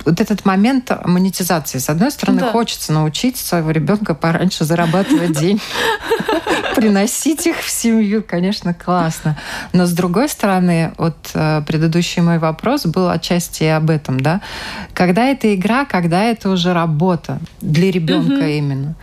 Вот 0.05 0.21
этот 0.21 0.45
момент 0.45 0.91
монетизации. 1.05 1.79
С 1.79 1.89
одной 1.89 2.11
стороны, 2.11 2.41
да. 2.41 2.53
хочется 2.53 2.93
научить 2.93 3.37
своего 3.37 3.71
ребенка 3.71 4.15
пораньше 4.15 4.65
зарабатывать 4.65 5.39
деньги, 5.39 5.61
приносить 6.77 7.47
их 7.47 7.59
в 7.59 7.71
семью, 7.71 8.25
конечно, 8.27 8.75
классно. 8.75 9.39
Но 9.73 9.87
с 9.87 9.93
другой 9.93 10.29
стороны, 10.29 10.93
вот 10.97 11.17
э, 11.35 11.63
предыдущий 11.67 12.23
мой 12.23 12.39
вопрос 12.39 12.87
был 12.87 13.09
отчасти 13.09 13.65
об 13.65 13.91
этом, 13.91 14.21
да. 14.21 14.41
Когда 14.95 15.27
это 15.27 15.55
игра, 15.55 15.85
когда 15.85 16.25
это 16.25 16.51
уже 16.51 16.73
работа 16.73 17.39
для 17.61 17.91
ребенка 17.91 18.49
именно. 18.49 18.95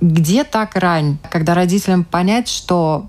Где 0.00 0.44
так 0.44 0.76
рань, 0.76 1.18
когда 1.30 1.54
родителям 1.54 2.04
понять, 2.04 2.48
что 2.48 3.06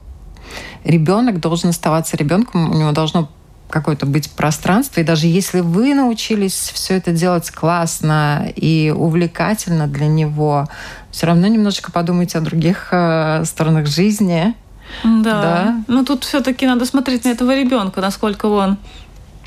ребенок 0.83 1.39
должен 1.39 1.69
оставаться 1.69 2.17
ребенком, 2.17 2.69
у 2.69 2.73
него 2.73 2.91
должно 2.91 3.29
какое-то 3.71 4.05
быть 4.05 4.29
пространство. 4.31 5.01
И 5.01 5.03
даже 5.03 5.27
если 5.27 5.61
вы 5.61 5.93
научились 5.93 6.71
все 6.73 6.97
это 6.97 7.11
делать 7.11 7.49
классно 7.51 8.47
и 8.55 8.93
увлекательно 8.95 9.87
для 9.87 10.07
него, 10.07 10.67
все 11.11 11.27
равно 11.27 11.47
немножечко 11.47 11.91
подумайте 11.91 12.37
о 12.37 12.41
других 12.41 12.89
э, 12.91 13.43
сторонах 13.45 13.87
жизни. 13.87 14.55
Да. 15.03 15.41
да. 15.41 15.83
Ну 15.87 16.05
тут 16.05 16.23
все-таки 16.23 16.65
надо 16.67 16.85
смотреть 16.85 17.25
на 17.25 17.29
этого 17.29 17.55
ребенка, 17.55 18.01
насколько 18.01 18.45
он 18.47 18.77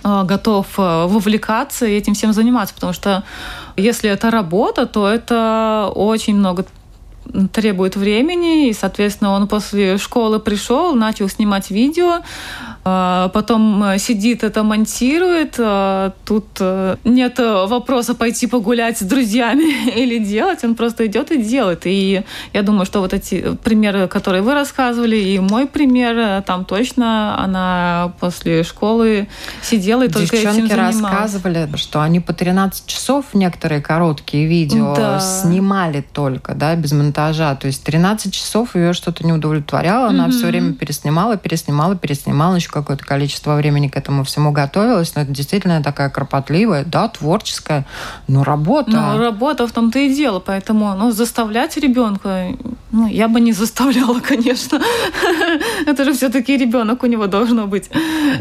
э, 0.03 0.25
готов 0.25 0.67
э, 0.79 1.07
вовлекаться 1.07 1.87
и 1.87 1.93
этим 1.93 2.15
всем 2.15 2.33
заниматься, 2.33 2.75
потому 2.75 2.93
что 2.93 3.25
если 3.77 4.11
это 4.11 4.31
работа, 4.31 4.87
то 4.87 5.09
это 5.09 5.91
очень 5.95 6.37
много 6.37 6.65
требует 7.53 7.97
времени, 7.97 8.69
и, 8.69 8.73
соответственно, 8.73 9.31
он 9.31 9.49
после 9.49 9.99
школы 9.99 10.39
пришел, 10.39 10.95
начал 10.95 11.29
снимать 11.29 11.71
видео, 11.71 12.21
потом 12.85 13.83
э, 13.83 13.99
сидит, 13.99 14.45
это 14.45 14.63
монтирует. 14.63 15.55
А, 15.59 16.13
тут 16.27 16.45
э, 16.61 16.97
нет 17.05 17.39
вопроса 17.39 18.15
пойти 18.15 18.47
погулять 18.47 18.99
с 18.99 19.03
друзьями 19.03 19.91
или 19.97 20.19
делать. 20.19 20.63
Он 20.65 20.75
просто 20.75 21.07
идет 21.07 21.33
и 21.33 21.43
делает. 21.43 21.87
И 21.87 22.23
я 22.53 22.63
думаю, 22.63 22.85
что 22.85 23.01
вот 23.01 23.15
эти 23.15 23.57
примеры, 23.65 24.07
которые 24.07 24.43
вы 24.43 24.53
рассказывали, 24.53 25.17
и 25.17 25.39
мой 25.39 25.67
пример, 25.67 26.19
э, 26.19 26.43
там 26.47 26.67
точно 26.67 27.43
она 27.43 28.13
после 28.21 28.63
школы 28.65 29.29
сидела 29.63 30.03
и 30.03 30.09
только 30.09 30.37
Девчонки 30.37 30.59
этим 30.59 30.69
занималась. 30.69 31.03
рассказывали, 31.03 31.77
что 31.77 32.03
они 32.03 32.21
по 32.21 32.35
13 32.35 32.87
часов 32.87 33.27
некоторые 33.33 33.81
короткие 33.81 34.47
видео 34.47 34.95
да. 34.95 35.21
снимали 35.21 36.05
только, 36.13 36.55
да, 36.55 36.77
без 36.77 36.93
монтажа. 36.93 37.55
То 37.55 37.67
есть 37.67 37.83
13 37.83 38.33
часов 38.33 38.77
ее 38.77 38.93
что-то 38.93 39.25
не 39.25 39.33
удовлетворяло, 39.33 40.09
она 40.09 40.27
mm-hmm. 40.27 40.31
все 40.33 40.47
время 40.49 40.75
переснимала, 40.75 41.39
переснимала, 41.39 41.97
переснимала, 41.97 42.57
еще 42.57 42.74
какое-то 42.75 43.05
количество 43.05 43.57
времени 43.57 43.89
к 43.89 43.97
этому 43.97 44.25
всему 44.25 44.53
готовилась, 44.53 45.15
но 45.15 45.23
это 45.23 45.31
действительно 45.31 45.83
такая 45.83 46.11
кропотливая, 46.11 46.85
да, 46.85 47.09
творческая, 47.09 47.87
но 48.29 48.45
работа. 48.45 48.91
Ну, 48.91 49.19
работа 49.19 49.67
в 49.67 49.73
том-то 49.73 49.99
и 49.99 50.15
дело, 50.15 50.41
поэтому 50.41 50.95
ну, 50.95 51.13
заставлять 51.13 51.77
ребенка, 51.77 52.49
ну, 52.93 53.09
я 53.09 53.29
бы 53.29 53.41
не 53.41 53.53
заставляла, 53.53 54.21
конечно. 54.29 54.81
Это 55.87 56.05
же 56.05 56.13
все-таки 56.13 56.57
ребенок, 56.57 57.03
у 57.03 57.07
него 57.07 57.27
должно 57.27 57.67
быть 57.67 57.91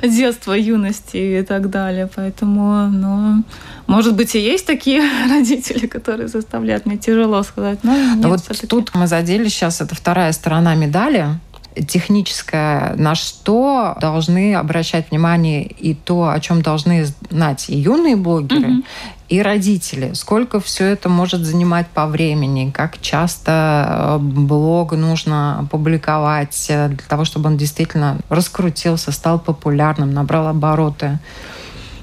детство, 0.03 0.53
юность 0.53 1.11
и 1.13 1.43
так 1.47 1.69
далее. 1.69 2.09
Поэтому, 2.15 2.87
ну, 2.89 3.43
может 3.87 4.15
быть, 4.15 4.35
и 4.35 4.39
есть 4.39 4.65
такие 4.65 5.01
родители, 5.29 5.87
которые 5.87 6.27
заставляют. 6.27 6.85
Мне 6.85 6.97
тяжело 6.97 7.43
сказать. 7.43 7.79
Но 7.83 7.95
нет, 7.95 8.25
вот 8.25 8.41
тут 8.67 8.95
мы 8.95 9.07
задели 9.07 9.47
сейчас, 9.47 9.81
это 9.81 9.95
вторая 9.95 10.31
сторона 10.31 10.75
медали 10.75 11.39
техническое, 11.87 12.95
на 12.95 13.15
что 13.15 13.97
должны 13.99 14.55
обращать 14.55 15.11
внимание 15.11 15.63
и 15.65 15.93
то, 15.93 16.29
о 16.29 16.39
чем 16.39 16.61
должны 16.61 17.05
знать 17.29 17.69
и 17.69 17.75
юные 17.77 18.15
блогеры, 18.15 18.69
mm-hmm. 18.69 18.83
и 19.29 19.41
родители. 19.41 20.13
Сколько 20.13 20.59
все 20.59 20.85
это 20.85 21.09
может 21.09 21.41
занимать 21.41 21.87
по 21.87 22.05
времени, 22.05 22.71
как 22.71 23.01
часто 23.01 23.87
э, 23.87 24.17
блог 24.19 24.93
нужно 24.93 25.67
публиковать 25.71 26.67
э, 26.69 26.89
для 26.89 27.05
того, 27.07 27.25
чтобы 27.25 27.47
он 27.49 27.57
действительно 27.57 28.19
раскрутился, 28.29 29.11
стал 29.11 29.39
популярным, 29.39 30.13
набрал 30.13 30.47
обороты. 30.47 31.19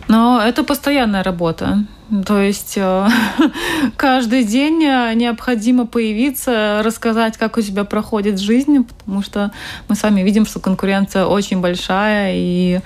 Но 0.09 0.41
это 0.43 0.65
постоянная 0.65 1.23
работа. 1.23 1.85
То 2.27 2.41
есть 2.41 2.75
э, 2.77 3.09
каждый 3.97 4.43
день 4.43 4.83
э, 4.83 5.15
необходимо 5.15 5.87
появиться, 5.87 6.83
рассказать, 6.83 7.37
как 7.37 7.57
у 7.57 7.61
тебя 7.61 7.85
проходит 7.85 8.41
жизнь, 8.41 8.85
потому 8.85 9.23
что 9.23 9.53
мы 9.89 9.95
сами 9.95 10.23
видим, 10.23 10.45
что 10.45 10.59
конкуренция 10.59 11.25
очень 11.25 11.61
большая, 11.61 12.33
и 12.35 12.81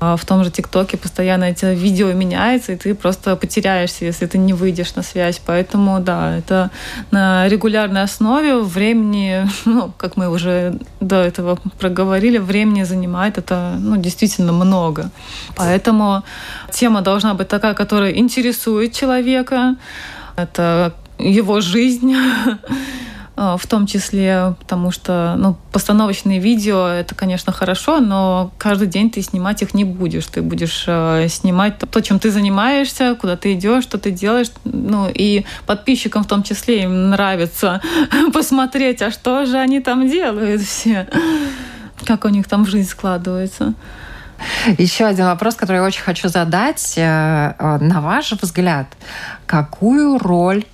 э, 0.00 0.16
в 0.18 0.24
том 0.24 0.44
же 0.44 0.50
ТикТоке 0.50 0.96
постоянно 0.96 1.44
эти 1.44 1.66
видео 1.66 2.12
меняется, 2.12 2.72
и 2.72 2.76
ты 2.76 2.94
просто 2.94 3.36
потеряешься, 3.36 4.06
если 4.06 4.24
ты 4.24 4.38
не 4.38 4.54
выйдешь 4.54 4.94
на 4.94 5.02
связь. 5.02 5.42
Поэтому, 5.44 6.00
да, 6.00 6.38
это 6.38 6.70
на 7.10 7.48
регулярной 7.48 8.02
основе 8.02 8.60
времени, 8.60 9.46
ну, 9.66 9.92
как 9.98 10.16
мы 10.16 10.30
уже 10.30 10.78
до 11.00 11.16
этого 11.16 11.58
проговорили, 11.78 12.38
времени 12.38 12.84
занимает 12.84 13.36
это 13.36 13.76
ну, 13.78 13.98
действительно 13.98 14.52
много. 14.52 15.10
Поэтому 15.54 16.22
тема 16.72 17.02
должна 17.02 17.34
быть 17.34 17.48
такая, 17.48 17.74
которая 17.74 18.12
интересует 18.12 18.69
интересует 18.70 18.92
человека, 18.92 19.76
это 20.36 20.94
его 21.18 21.60
жизнь 21.60 22.14
а, 23.36 23.56
в 23.58 23.66
том 23.66 23.86
числе, 23.86 24.54
потому 24.60 24.90
что 24.90 25.34
ну, 25.38 25.56
постановочные 25.72 26.38
видео 26.38 26.86
это, 26.86 27.14
конечно, 27.14 27.52
хорошо, 27.52 28.00
но 28.00 28.52
каждый 28.58 28.86
день 28.88 29.10
ты 29.10 29.22
снимать 29.22 29.62
их 29.62 29.74
не 29.74 29.84
будешь. 29.84 30.26
Ты 30.26 30.40
будешь 30.40 30.84
э, 30.86 31.26
снимать 31.28 31.78
то, 31.78 32.00
чем 32.00 32.18
ты 32.18 32.30
занимаешься, 32.30 33.16
куда 33.20 33.36
ты 33.36 33.52
идешь, 33.52 33.84
что 33.84 33.98
ты 33.98 34.10
делаешь. 34.12 34.50
Ну 34.64 35.10
и 35.12 35.44
подписчикам 35.66 36.24
в 36.24 36.26
том 36.26 36.42
числе 36.42 36.84
им 36.84 37.10
нравится 37.10 37.82
посмотреть, 38.32 39.02
а 39.02 39.10
что 39.10 39.44
же 39.46 39.58
они 39.58 39.80
там 39.80 40.08
делают 40.08 40.62
все, 40.62 41.06
как 42.06 42.24
у 42.24 42.28
них 42.28 42.46
там 42.48 42.66
жизнь 42.66 42.88
складывается. 42.88 43.74
Еще 44.78 45.04
один 45.04 45.26
вопрос, 45.26 45.54
который 45.54 45.76
я 45.76 45.84
очень 45.84 46.02
хочу 46.02 46.28
задать. 46.28 46.94
Э, 46.96 47.54
э, 47.58 47.78
на 47.80 48.00
ваш 48.00 48.32
взгляд, 48.32 48.86
какую 49.46 50.18
роль 50.18 50.64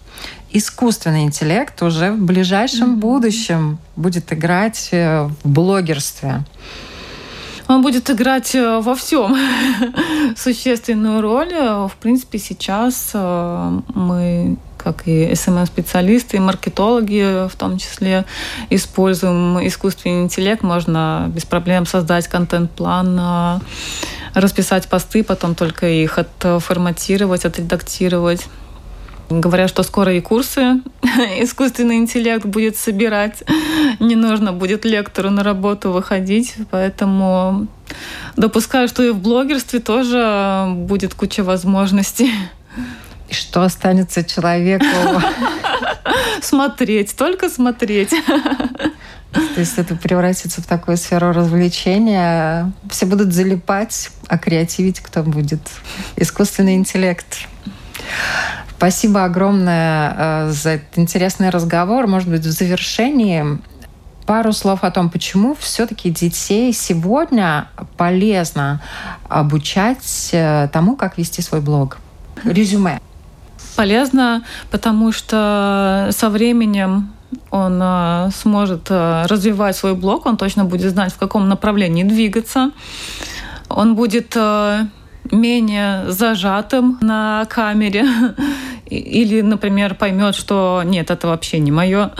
искусственный 0.50 1.24
интеллект 1.24 1.80
уже 1.82 2.12
в 2.12 2.18
ближайшем 2.18 2.94
mm-hmm. 2.94 3.00
будущем 3.00 3.78
будет 3.96 4.32
играть 4.32 4.88
э, 4.92 5.28
в 5.42 5.48
блогерстве? 5.48 6.44
Он 7.68 7.82
будет 7.82 8.08
играть 8.10 8.54
во 8.54 8.94
всем 8.94 9.36
существенную 10.36 11.20
роль. 11.20 11.52
В 11.52 11.92
принципе, 12.00 12.38
сейчас 12.38 13.10
мы 13.12 14.56
как 14.86 15.08
и 15.08 15.32
SMM-специалисты, 15.32 16.36
и 16.36 16.40
маркетологи 16.40 17.48
в 17.48 17.56
том 17.56 17.76
числе, 17.76 18.24
используем 18.70 19.66
искусственный 19.66 20.22
интеллект. 20.22 20.62
Можно 20.62 21.26
без 21.34 21.44
проблем 21.44 21.86
создать 21.86 22.28
контент-план, 22.28 23.60
расписать 24.34 24.86
посты, 24.86 25.24
потом 25.24 25.56
только 25.56 25.88
их 25.88 26.18
отформатировать, 26.18 27.44
отредактировать. 27.44 28.46
Говорят, 29.28 29.70
что 29.70 29.82
скоро 29.82 30.14
и 30.14 30.20
курсы 30.20 30.80
искусственный 31.40 31.96
интеллект 31.96 32.46
будет 32.46 32.76
собирать. 32.76 33.42
Не 33.98 34.14
нужно 34.14 34.52
будет 34.52 34.84
лектору 34.84 35.30
на 35.30 35.42
работу 35.42 35.90
выходить. 35.90 36.54
Поэтому 36.70 37.66
допускаю, 38.36 38.86
что 38.86 39.02
и 39.02 39.10
в 39.10 39.18
блогерстве 39.18 39.80
тоже 39.80 40.68
будет 40.76 41.14
куча 41.14 41.42
возможностей. 41.42 42.30
Что 43.30 43.62
останется 43.62 44.24
человеку? 44.24 44.84
Смотреть, 46.42 47.16
только 47.16 47.48
смотреть. 47.48 48.10
То 49.54 49.60
есть 49.60 49.76
это 49.76 49.96
превратится 49.96 50.62
в 50.62 50.66
такую 50.66 50.96
сферу 50.96 51.32
развлечения. 51.32 52.72
Все 52.90 53.06
будут 53.06 53.32
залипать, 53.32 54.10
а 54.28 54.38
креативить 54.38 55.00
кто 55.00 55.22
будет? 55.22 55.60
Искусственный 56.16 56.74
интеллект. 56.76 57.46
Спасибо 58.76 59.24
огромное 59.24 60.14
э, 60.16 60.50
за 60.52 60.70
этот 60.70 60.98
интересный 60.98 61.50
разговор. 61.50 62.06
Может 62.06 62.28
быть, 62.28 62.42
в 62.42 62.50
завершении 62.50 63.58
пару 64.26 64.52
слов 64.52 64.84
о 64.84 64.90
том, 64.90 65.08
почему 65.08 65.54
все-таки 65.58 66.10
детей 66.10 66.72
сегодня 66.72 67.68
полезно 67.96 68.82
обучать 69.28 70.30
э, 70.32 70.68
тому, 70.72 70.96
как 70.96 71.16
вести 71.16 71.40
свой 71.40 71.60
блог. 71.60 71.98
Резюме 72.44 73.00
полезно, 73.76 74.42
потому 74.70 75.12
что 75.12 76.08
со 76.10 76.28
временем 76.30 77.10
он 77.50 77.80
э, 77.82 78.30
сможет 78.34 78.86
э, 78.90 79.26
развивать 79.28 79.76
свой 79.76 79.94
блог, 79.94 80.26
он 80.26 80.36
точно 80.36 80.64
будет 80.64 80.90
знать, 80.90 81.12
в 81.12 81.18
каком 81.18 81.48
направлении 81.48 82.04
двигаться. 82.04 82.70
Он 83.68 83.94
будет 83.94 84.32
э, 84.36 84.86
менее 85.30 86.10
зажатым 86.10 86.98
на 87.00 87.44
камере. 87.50 88.06
Или, 88.86 89.42
например, 89.42 89.94
поймет, 89.94 90.34
что 90.34 90.82
нет, 90.84 91.10
это 91.10 91.26
вообще 91.26 91.58
не 91.58 91.72
мое. 91.72 92.10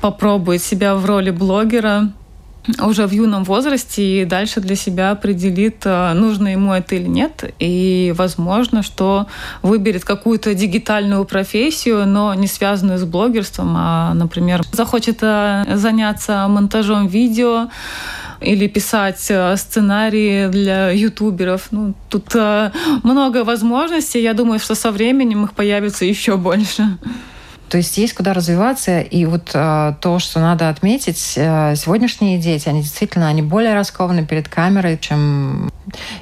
Попробует 0.00 0.62
себя 0.62 0.94
в 0.94 1.04
роли 1.04 1.30
блогера 1.30 2.12
уже 2.80 3.06
в 3.06 3.12
юном 3.12 3.44
возрасте 3.44 4.22
и 4.22 4.24
дальше 4.24 4.60
для 4.60 4.76
себя 4.76 5.10
определит, 5.10 5.82
э, 5.84 6.12
нужно 6.14 6.48
ему 6.48 6.72
это 6.72 6.94
или 6.94 7.08
нет. 7.08 7.44
И 7.58 8.12
возможно, 8.16 8.82
что 8.82 9.26
выберет 9.62 10.04
какую-то 10.04 10.54
дигитальную 10.54 11.24
профессию, 11.24 12.06
но 12.06 12.34
не 12.34 12.46
связанную 12.46 12.98
с 12.98 13.04
блогерством, 13.04 13.74
а, 13.76 14.14
например, 14.14 14.62
захочет 14.72 15.18
э, 15.22 15.64
заняться 15.74 16.46
монтажом 16.48 17.06
видео, 17.06 17.68
или 18.38 18.66
писать 18.68 19.26
э, 19.30 19.56
сценарии 19.56 20.48
для 20.48 20.90
ютуберов. 20.90 21.68
Ну, 21.70 21.94
тут 22.10 22.34
много 23.02 23.44
возможностей. 23.44 24.20
Я 24.20 24.34
думаю, 24.34 24.58
что 24.58 24.74
со 24.74 24.90
временем 24.90 25.44
их 25.44 25.52
появится 25.52 26.04
еще 26.04 26.36
больше. 26.36 26.98
То 27.68 27.78
есть 27.78 27.98
есть 27.98 28.14
куда 28.14 28.32
развиваться, 28.32 29.00
и 29.00 29.24
вот 29.24 29.50
э, 29.52 29.94
то, 30.00 30.18
что 30.20 30.38
надо 30.38 30.68
отметить, 30.68 31.32
э, 31.34 31.74
сегодняшние 31.74 32.38
дети, 32.38 32.68
они 32.68 32.82
действительно, 32.82 33.26
они 33.26 33.42
более 33.42 33.74
раскованы 33.74 34.24
перед 34.24 34.48
камерой, 34.48 34.98
чем 34.98 35.72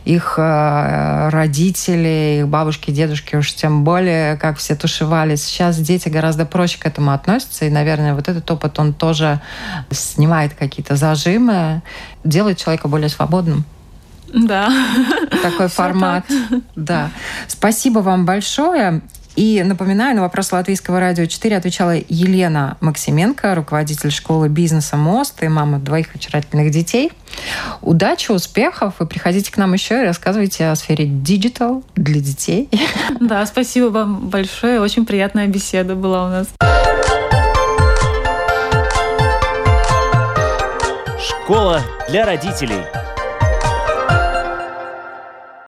их 0.07 0.35
э, 0.39 1.29
родители, 1.29 2.39
их 2.41 2.49
бабушки, 2.49 2.91
дедушки, 2.91 3.37
уж 3.37 3.53
тем 3.53 3.85
более, 3.85 4.37
как 4.39 4.57
все 4.57 4.75
тушевались. 4.75 5.45
Сейчас 5.45 5.77
дети 5.79 6.09
гораздо 6.09 6.47
проще 6.47 6.79
к 6.79 6.87
этому 6.87 7.13
относятся, 7.13 7.67
и, 7.67 7.71
наверное, 7.71 8.15
вот 8.15 8.29
этот 8.29 8.51
опыт, 8.51 8.79
он 8.79 8.95
тоже 8.95 9.41
снимает 9.91 10.55
какие-то 10.55 10.97
зажимы, 10.97 11.83
делает 12.25 12.57
человека 12.57 12.89
более 12.89 13.11
свободным. 13.11 13.67
Да. 14.33 14.69
Такой 15.43 15.69
формат. 15.69 16.25
Да. 16.75 17.11
Спасибо 17.47 18.01
вам 18.01 18.25
большое. 18.25 19.03
И 19.37 19.63
напоминаю, 19.65 20.15
на 20.15 20.23
вопрос 20.23 20.53
Латвийского 20.53 21.01
радио 21.01 21.27
4 21.27 21.57
отвечала 21.57 21.97
Елена 22.09 22.77
Максименко, 22.81 23.55
руководитель 23.55 24.11
школы 24.11 24.49
бизнеса 24.49 24.97
«Мост» 24.97 25.43
и 25.43 25.49
мама 25.49 25.79
двоих 25.79 26.15
очаровательных 26.15 26.71
детей. 26.71 27.11
Удачи, 27.81 28.31
успехов, 28.31 29.01
и 29.01 29.07
приходите 29.07 29.51
к 29.51 29.57
нам 29.57 29.73
еще 29.73 30.03
и 30.03 30.07
рассказывайте 30.07 30.67
о 30.67 30.77
сфере 30.77 31.07
digital 31.07 31.83
для 31.97 32.21
детей. 32.21 32.69
Да, 33.21 33.45
спасибо 33.47 33.87
вам 33.87 34.29
большое. 34.29 34.81
Очень 34.81 35.07
приятная 35.07 35.47
беседа 35.47 35.95
была 35.95 36.27
у 36.27 36.29
нас. 36.29 36.49
Школа 41.19 41.83
для 42.09 42.25
родителей. 42.25 43.04